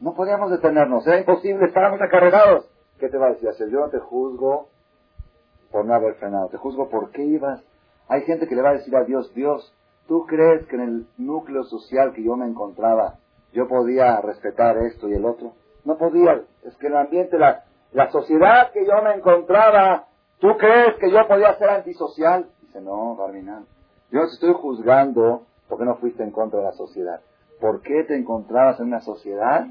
No 0.00 0.14
podíamos 0.14 0.50
detenernos, 0.50 1.06
era 1.06 1.18
imposible, 1.18 1.66
estábamos 1.66 2.00
acarreados. 2.00 2.66
¿Qué 2.98 3.10
te 3.10 3.18
va 3.18 3.26
a 3.26 3.34
decir? 3.34 3.50
Yo 3.70 3.80
no 3.80 3.90
te 3.90 3.98
juzgo 3.98 4.69
por 5.70 5.84
no 5.84 5.94
haber 5.94 6.14
frenado, 6.14 6.48
te 6.48 6.56
juzgo 6.56 6.88
por 6.88 7.10
qué 7.10 7.22
ibas. 7.22 7.62
Hay 8.08 8.22
gente 8.22 8.48
que 8.48 8.54
le 8.54 8.62
va 8.62 8.70
a 8.70 8.74
decir 8.74 8.94
a 8.96 9.04
Dios, 9.04 9.32
Dios, 9.34 9.72
¿Tú 10.10 10.26
crees 10.26 10.66
que 10.66 10.74
en 10.74 10.82
el 10.82 11.06
núcleo 11.18 11.62
social 11.62 12.12
que 12.12 12.24
yo 12.24 12.34
me 12.34 12.44
encontraba 12.44 13.20
yo 13.52 13.68
podía 13.68 14.20
respetar 14.20 14.76
esto 14.78 15.08
y 15.08 15.12
el 15.12 15.24
otro? 15.24 15.52
No 15.84 15.96
podía. 15.98 16.42
Es 16.64 16.74
que 16.78 16.88
el 16.88 16.96
ambiente, 16.96 17.38
la, 17.38 17.62
sociedad 18.10 18.72
que 18.72 18.84
yo 18.84 19.00
me 19.04 19.14
encontraba, 19.14 20.08
¿tú 20.40 20.48
crees 20.58 20.96
que 20.96 21.12
yo 21.12 21.28
podía 21.28 21.56
ser 21.58 21.70
antisocial? 21.70 22.48
Dice, 22.60 22.80
no, 22.80 23.14
Barminan. 23.14 23.66
Yo 24.10 24.22
te 24.22 24.34
estoy 24.34 24.52
juzgando 24.54 25.46
porque 25.68 25.84
no 25.84 25.94
fuiste 25.98 26.24
en 26.24 26.32
contra 26.32 26.58
de 26.58 26.64
la 26.64 26.72
sociedad. 26.72 27.20
¿Por 27.60 27.80
qué 27.82 28.02
te 28.02 28.16
encontrabas 28.16 28.80
en 28.80 28.86
una 28.86 29.02
sociedad 29.02 29.64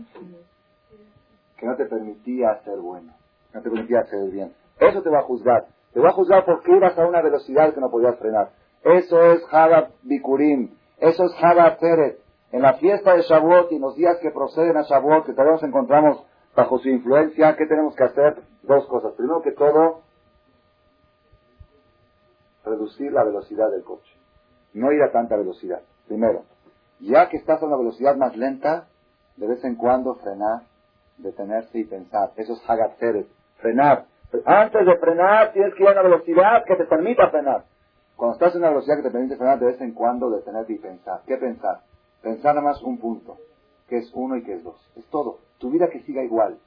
que 1.58 1.66
no 1.66 1.76
te 1.76 1.86
permitía 1.86 2.64
ser 2.64 2.78
bueno? 2.78 3.12
No 3.54 3.62
te 3.62 3.70
permitía 3.70 4.00
hacer 4.00 4.30
bien. 4.30 4.54
Eso 4.80 5.02
te 5.02 5.10
va 5.10 5.20
a 5.20 5.24
juzgar. 5.24 5.68
Te 5.94 6.00
va 6.00 6.10
a 6.10 6.14
juzgar 6.14 6.46
porque 6.46 6.76
ibas 6.76 6.98
a 6.98 7.08
una 7.08 7.22
velocidad 7.22 7.74
que 7.74 7.82
no 7.82 7.90
podías 7.90 8.18
frenar. 8.20 8.52
Eso 8.84 9.22
es 9.32 9.42
Haba 9.52 9.90
Bikurim. 10.04 10.76
Eso 10.98 11.26
es 11.26 11.32
Haba 11.42 11.78
Teret. 11.78 12.20
En 12.52 12.62
la 12.62 12.74
fiesta 12.76 13.16
de 13.16 13.22
Shavuot 13.22 13.72
y 13.72 13.76
en 13.76 13.82
los 13.82 13.96
días 13.96 14.18
que 14.22 14.32
proceden 14.32 14.78
a 14.78 14.84
Shavuot, 14.84 15.26
que 15.26 15.34
todavía 15.34 15.54
nos 15.54 15.64
encontramos 15.64 16.24
bajo 16.56 16.80
su 16.80 16.90
influencia, 16.90 17.56
¿qué 17.56 17.66
tenemos 17.66 17.96
que 17.96 18.04
hacer? 18.04 18.42
Dos 18.64 18.86
cosas. 18.88 19.14
Primero 19.14 19.42
que 19.42 19.52
todo, 19.52 20.02
reducir 22.66 23.12
la 23.12 23.24
velocidad 23.24 23.70
del 23.72 23.84
coche. 23.84 24.12
No 24.74 24.92
ir 24.92 25.02
a 25.02 25.12
tanta 25.12 25.36
velocidad. 25.36 25.82
Primero, 26.08 26.44
ya 27.00 27.30
que 27.30 27.38
estás 27.38 27.62
a 27.62 27.66
una 27.66 27.78
velocidad 27.78 28.16
más 28.16 28.36
lenta, 28.36 28.88
de 29.38 29.48
vez 29.48 29.64
en 29.64 29.76
cuando 29.76 30.16
frenar, 30.16 30.64
detenerse 31.18 31.80
y 31.80 31.86
pensar. 31.86 32.32
Eso 32.36 32.54
es 32.54 32.70
Hagat 32.70 32.98
Frenar. 33.58 34.06
Antes 34.46 34.86
de 34.86 34.98
frenar, 34.98 35.54
tienes 35.54 35.74
que 35.74 35.84
ir 35.84 35.90
a 35.90 35.94
una 35.94 36.04
velocidad 36.04 36.64
que 36.66 36.76
te 36.76 36.86
permita 36.86 37.30
frenar. 37.30 37.66
Cuando 38.16 38.34
estás 38.34 38.54
en 38.54 38.62
una 38.62 38.70
velocidad 38.70 38.98
que 38.98 39.04
te 39.04 39.12
permite 39.12 39.38
frenar 39.38 39.60
de 39.60 39.66
vez 39.66 39.82
en 39.82 39.94
cuando, 39.94 40.30
detenerte 40.30 40.74
y 40.74 40.78
pensar. 40.78 41.22
¿Qué 41.26 41.38
pensar? 41.38 41.82
Pensar 42.22 42.54
nada 42.54 42.68
más 42.68 42.82
un 42.84 43.00
punto, 43.00 43.38
que 43.88 43.98
es 43.98 44.12
uno 44.14 44.36
y 44.36 44.44
que 44.44 44.54
es 44.54 44.64
dos. 44.64 44.78
Es 44.96 45.06
todo. 45.06 45.40
Tu 45.58 45.72
vida 45.72 45.90
que 45.90 46.02
siga 46.02 46.24
igual. 46.24 46.58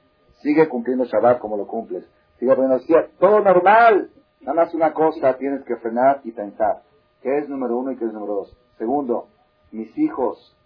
Sigue 0.41 0.69
cumpliendo 0.69 1.05
Shabbat 1.05 1.39
como 1.39 1.57
lo 1.57 1.67
cumples. 1.67 2.05
Sigue 2.39 2.55
poniendo 2.57 2.81
todo 3.21 3.41
normal. 3.41 4.11
Nada 4.41 4.55
más 4.55 4.75
una 4.75 4.93
cosa 4.93 5.37
tienes 5.37 5.63
que 5.65 5.77
frenar 5.77 6.21
y 6.25 6.33
pensar. 6.33 6.83
¿Qué 7.23 7.39
es 7.39 7.49
número 7.49 7.77
uno 7.77 7.93
y 7.93 7.97
qué 7.97 8.07
es 8.07 8.13
número 8.13 8.35
dos? 8.35 8.57
Segundo, 8.77 9.29
mis 9.71 9.97
hijos 9.97 10.57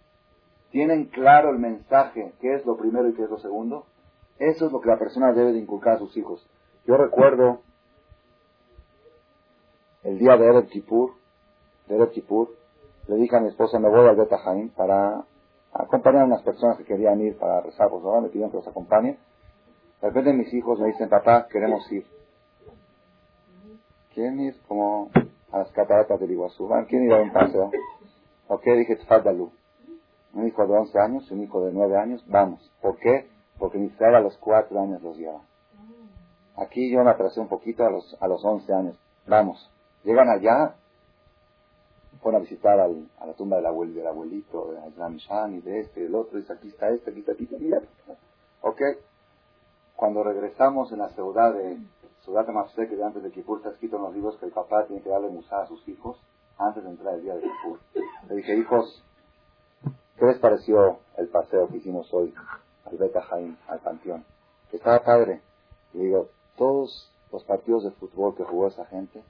tienen 0.71 1.05
claro 1.05 1.51
el 1.51 1.59
mensaje, 1.59 2.33
qué 2.41 2.55
es 2.55 2.65
lo 2.65 2.77
primero 2.77 3.07
y 3.07 3.13
qué 3.13 3.23
es 3.23 3.29
lo 3.29 3.37
segundo. 3.37 3.85
Eso 4.39 4.65
es 4.65 4.71
lo 4.71 4.81
que 4.81 4.89
la 4.89 4.97
persona 4.97 5.33
debe 5.33 5.53
de 5.53 5.59
inculcar 5.59 5.95
a 5.95 5.99
sus 5.99 6.15
hijos. 6.17 6.47
Yo 6.87 6.95
recuerdo 6.95 7.63
el 10.03 10.17
día 10.19 10.37
de 10.37 10.45
Erev 10.47 10.67
Kippur, 10.69 11.15
de 11.87 11.97
le 13.09 13.15
dije 13.17 13.35
a 13.35 13.41
mi 13.41 13.49
esposa, 13.49 13.77
me 13.77 13.89
voy 13.89 14.07
al 14.07 14.15
Beta 14.15 14.37
para 14.73 15.25
acompañar 15.73 16.21
a 16.21 16.25
unas 16.27 16.43
personas 16.43 16.77
que 16.77 16.85
querían 16.85 17.19
ir 17.19 17.37
para 17.37 17.59
rezar 17.59 17.89
por 17.89 18.01
favor, 18.01 18.21
me 18.21 18.29
pidieron 18.29 18.51
que 18.51 18.57
los 18.57 18.67
acompañe. 18.69 19.17
De 20.01 20.07
repente 20.07 20.31
mis 20.31 20.53
hijos 20.53 20.79
me 20.79 20.87
dicen, 20.87 21.09
papá, 21.09 21.47
queremos 21.51 21.91
ir. 21.91 22.05
¿Quieren 24.13 24.39
ir 24.39 24.55
como 24.69 25.11
a 25.51 25.57
las 25.57 25.71
cataratas 25.71 26.17
del 26.21 26.31
Iguazú? 26.31 26.69
¿Quieren 26.87 27.07
ir 27.07 27.13
a 27.13 27.21
un 27.21 27.33
paseo? 27.33 27.69
Ok, 28.47 28.63
dije, 28.63 28.95
Tfadalu. 28.95 29.51
Un 30.33 30.47
hijo 30.47 30.65
de 30.65 30.73
11 30.73 30.99
años, 30.99 31.29
un 31.31 31.43
hijo 31.43 31.65
de 31.65 31.73
9 31.73 31.97
años, 31.97 32.23
vamos. 32.27 32.71
¿Por 32.81 32.97
qué? 32.97 33.27
Porque 33.59 33.77
mi 33.77 33.91
a 33.99 34.19
los 34.21 34.37
4 34.37 34.79
años 34.79 35.01
los 35.01 35.17
lleva. 35.17 35.41
Aquí 36.57 36.91
yo 36.91 37.03
me 37.03 37.11
atrasé 37.11 37.39
un 37.39 37.47
poquito 37.47 37.85
a 37.85 37.91
los, 37.91 38.17
a 38.19 38.27
los 38.27 38.43
11 38.43 38.73
años. 38.73 38.99
Vamos. 39.27 39.71
Llegan 40.03 40.29
allá, 40.29 40.75
fueron 42.21 42.41
a 42.41 42.43
visitar 42.43 42.79
a 42.79 42.87
la 42.87 43.33
tumba 43.33 43.57
del, 43.61 43.93
del 43.93 44.07
abuelito, 44.07 44.71
de 44.71 45.15
Islam 45.15 45.55
y 45.55 45.61
de 45.61 45.81
este 45.81 46.01
del 46.01 46.15
otro, 46.15 46.37
dice, 46.37 46.53
aquí 46.53 46.69
está 46.69 46.89
este, 46.89 47.11
aquí 47.11 47.19
está 47.19 47.33
este, 47.33 47.57
mira. 47.59 47.81
Ok. 48.61 48.81
Cuando 49.95 50.23
regresamos 50.23 50.91
en 50.91 50.99
la 50.99 51.09
ciudad 51.09 51.53
de 51.53 51.77
Ciudad 52.21 52.45
de 52.45 52.51
Mafsé, 52.51 52.89
que 52.89 53.01
antes 53.01 53.23
de 53.23 53.31
Kipur 53.31 53.59
está 53.59 53.69
escrito 53.69 53.95
en 53.95 54.01
los 54.03 54.13
libros 54.13 54.37
que 54.37 54.47
el 54.47 54.51
papá 54.51 54.85
tiene 54.85 55.01
que 55.01 55.09
darle 55.09 55.29
musa 55.29 55.61
a 55.61 55.67
sus 55.67 55.87
hijos 55.87 56.19
antes 56.57 56.83
de 56.83 56.89
entrar 56.89 57.15
el 57.15 57.21
día 57.21 57.35
de 57.35 57.41
Kipur. 57.41 57.79
Le 58.27 58.35
dije, 58.35 58.57
hijos, 58.57 59.03
¿qué 60.17 60.25
les 60.25 60.37
pareció 60.39 60.99
el 61.17 61.29
paseo 61.29 61.69
que 61.69 61.77
hicimos 61.77 62.13
hoy 62.13 62.33
al 62.85 62.97
Beta 62.97 63.21
Jaim, 63.21 63.55
al 63.67 63.79
panteón? 63.79 64.25
Que 64.69 64.77
estaba 64.77 64.99
padre. 65.03 65.41
Y 65.93 65.99
digo, 65.99 66.27
todos 66.57 67.11
los 67.31 67.43
partidos 67.45 67.83
de 67.83 67.91
fútbol 67.91 68.35
que 68.35 68.43
jugó 68.43 68.67
esa 68.67 68.85
gente, 68.85 69.23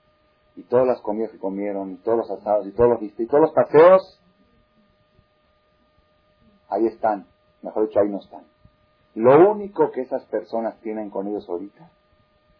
y 0.56 0.64
todas 0.64 0.88
las 0.88 1.02
comidas 1.02 1.32
que 1.32 1.38
comieron, 1.38 1.92
y 1.92 1.96
todos 1.98 2.18
los 2.18 2.32
asados, 2.32 2.66
y 2.66 2.72
todos 2.72 2.90
los, 2.90 3.02
y 3.02 3.26
todos 3.28 3.42
los 3.42 3.52
paseos, 3.52 4.20
ahí 6.70 6.88
están. 6.88 7.28
Mejor 7.62 7.88
dicho, 7.88 8.00
ahí 8.00 8.10
no 8.10 8.20
están. 8.20 8.44
Lo 9.14 9.50
único 9.52 9.92
que 9.92 10.02
esas 10.02 10.24
personas 10.26 10.80
tienen 10.82 11.10
con 11.10 11.28
ellos 11.28 11.48
ahorita 11.50 11.90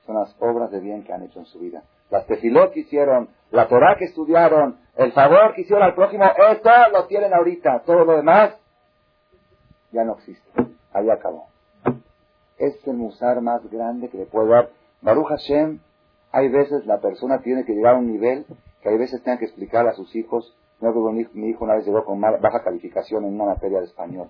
son 0.06 0.16
las 0.16 0.36
obras 0.40 0.72
de 0.72 0.80
bien 0.80 1.04
que 1.04 1.14
han 1.14 1.22
hecho 1.24 1.40
en 1.40 1.46
su 1.46 1.60
vida. 1.60 1.84
las 2.10 2.26
tefilot 2.26 2.72
que 2.72 2.80
hicieron, 2.80 3.30
la 3.52 3.68
Torah 3.68 3.98
que 3.98 4.06
estudiaron, 4.06 4.80
el 4.96 5.12
favor 5.12 5.54
que 5.54 5.62
hicieron 5.62 5.84
al 5.84 5.94
prójimo, 5.94 6.24
eso 6.24 6.90
lo 6.94 7.06
tienen 7.06 7.34
ahorita. 7.34 7.84
Todo 7.86 8.06
lo 8.06 8.16
demás 8.16 8.56
ya 9.92 10.04
no 10.06 10.14
existe. 10.14 10.50
Ahí 10.94 11.10
acabó. 11.10 11.48
Es 12.58 12.76
el 12.88 12.96
musar 12.96 13.42
más 13.42 13.70
grande 13.70 14.10
que 14.10 14.18
le 14.18 14.26
puede 14.26 14.50
dar. 14.50 14.70
Baruch 15.02 15.28
Hashem, 15.28 15.80
hay 16.32 16.50
veces 16.50 16.86
la 16.86 17.00
persona 17.00 17.42
tiene 17.42 17.66
que 17.66 17.74
llegar 17.74 17.96
a 17.96 18.00
un 18.00 18.12
nivel 18.12 18.46
que 18.82 18.90
hay 18.90 18.98
veces 18.98 19.24
tenga 19.24 19.40
que 19.40 19.46
explicar 19.46 19.88
a 19.88 19.94
sus 19.94 20.16
hijos. 20.16 20.56
No, 20.80 20.92
mi 20.94 21.50
hijo 21.50 21.64
una 21.64 21.76
vez 21.76 21.86
llegó 21.86 22.06
con 22.06 22.22
baja 22.22 22.64
calificación 22.64 23.26
en 23.26 23.34
una 23.34 23.54
materia 23.54 23.80
de 23.80 23.86
español. 23.86 24.30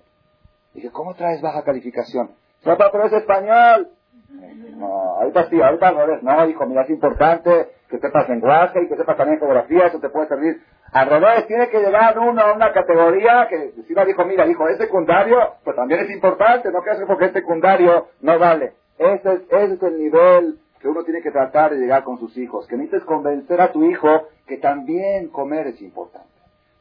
Dije, 0.74 0.90
¿cómo 0.90 1.14
traes 1.14 1.42
baja 1.42 1.62
calificación? 1.64 2.30
Papá, 2.64 2.90
pero 2.90 3.06
es 3.06 3.12
español. 3.12 3.90
No, 4.28 4.86
ahorita 4.86 5.48
sí, 5.48 5.60
ahorita 5.60 5.90
no 5.92 6.02
eres. 6.02 6.22
No, 6.22 6.48
hijo, 6.48 6.66
mira, 6.66 6.82
es 6.82 6.90
importante 6.90 7.68
que 7.88 7.98
sepas 7.98 8.28
lenguaje 8.28 8.82
y 8.82 8.88
que 8.88 8.96
sepas 8.96 9.16
también 9.16 9.38
geografía, 9.38 9.86
eso 9.86 10.00
te 10.00 10.10
puede 10.10 10.28
servir. 10.28 10.60
Al 10.92 11.08
revés, 11.08 11.46
tiene 11.46 11.68
que 11.68 11.80
llegar 11.80 12.18
uno 12.18 12.40
a 12.40 12.52
una 12.52 12.72
categoría 12.72 13.46
que 13.48 13.72
si 13.86 13.94
no 13.94 14.04
dijo, 14.04 14.24
mira, 14.24 14.46
hijo, 14.46 14.68
es 14.68 14.78
secundario, 14.78 15.54
pues 15.64 15.76
también 15.76 16.00
es 16.00 16.10
importante, 16.10 16.70
no 16.70 16.82
creas 16.82 16.98
que 16.98 17.06
porque 17.06 17.26
es 17.26 17.32
secundario 17.32 18.08
no 18.20 18.38
vale. 18.38 18.74
Ese 18.98 19.32
es, 19.32 19.40
ese 19.50 19.74
es 19.74 19.82
el 19.82 19.98
nivel 19.98 20.58
que 20.80 20.88
uno 20.88 21.02
tiene 21.04 21.22
que 21.22 21.30
tratar 21.30 21.72
de 21.72 21.78
llegar 21.78 22.04
con 22.04 22.18
sus 22.18 22.36
hijos, 22.36 22.66
que 22.66 22.76
necesites 22.76 23.04
convencer 23.04 23.60
a 23.60 23.72
tu 23.72 23.84
hijo 23.84 24.28
que 24.46 24.58
también 24.58 25.28
comer 25.28 25.66
es 25.68 25.80
importante, 25.82 26.28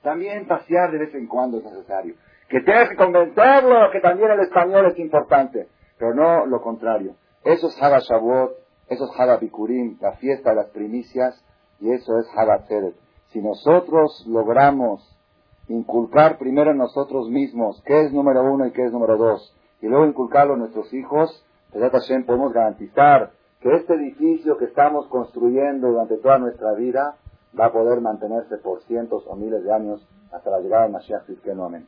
también 0.04 0.48
pasear 0.48 0.92
de 0.92 1.00
vez 1.00 1.16
en 1.16 1.28
cuando 1.28 1.58
es 1.58 1.66
necesario, 1.66 2.16
que 2.48 2.62
tienes 2.62 2.90
que 2.90 2.96
convencerlo 2.96 3.90
que 3.92 4.00
también 4.00 4.32
el 4.32 4.42
español 4.42 4.86
es 4.86 5.00
importante, 5.00 5.68
pero 5.98 6.14
no 6.14 6.46
lo 6.46 6.62
contrario. 6.62 7.16
Eso 7.48 7.68
es 7.68 7.82
Haba 7.82 8.00
Shavuot, 8.00 8.58
eso 8.90 9.06
es 9.06 9.40
Bikurim, 9.40 9.98
la 10.02 10.12
fiesta 10.18 10.50
de 10.50 10.58
las 10.58 10.68
primicias, 10.68 11.42
y 11.80 11.92
eso 11.92 12.20
es 12.20 12.28
Haba 12.36 12.66
Tzeret. 12.66 12.94
Si 13.30 13.40
nosotros 13.40 14.26
logramos 14.28 15.18
inculcar 15.70 16.40
primero 16.40 16.72
en 16.72 16.78
nosotros 16.78 17.30
mismos 17.30 17.82
qué 17.86 18.02
es 18.02 18.12
número 18.12 18.44
uno 18.44 18.66
y 18.66 18.72
qué 18.72 18.84
es 18.84 18.92
número 18.92 19.16
dos, 19.16 19.56
y 19.82 19.88
luego 19.88 20.06
inculcarlo 20.06 20.56
a 20.56 20.58
nuestros 20.58 20.94
hijos, 20.94 21.42
podemos 22.26 22.52
garantizar 22.52 23.32
que 23.62 23.74
este 23.78 23.94
edificio 23.94 24.58
que 24.58 24.66
estamos 24.66 25.08
construyendo 25.08 25.88
durante 25.88 26.18
toda 26.18 26.40
nuestra 26.40 26.74
vida 26.74 27.16
va 27.58 27.68
a 27.68 27.72
poder 27.72 28.02
mantenerse 28.02 28.58
por 28.58 28.82
cientos 28.84 29.24
o 29.26 29.38
miles 29.38 29.64
de 29.64 29.72
años 29.72 30.06
hasta 30.34 30.50
la 30.50 30.60
llegada 30.60 30.84
de 30.84 30.90
Mashiach. 30.90 31.24
Amén. 31.50 31.88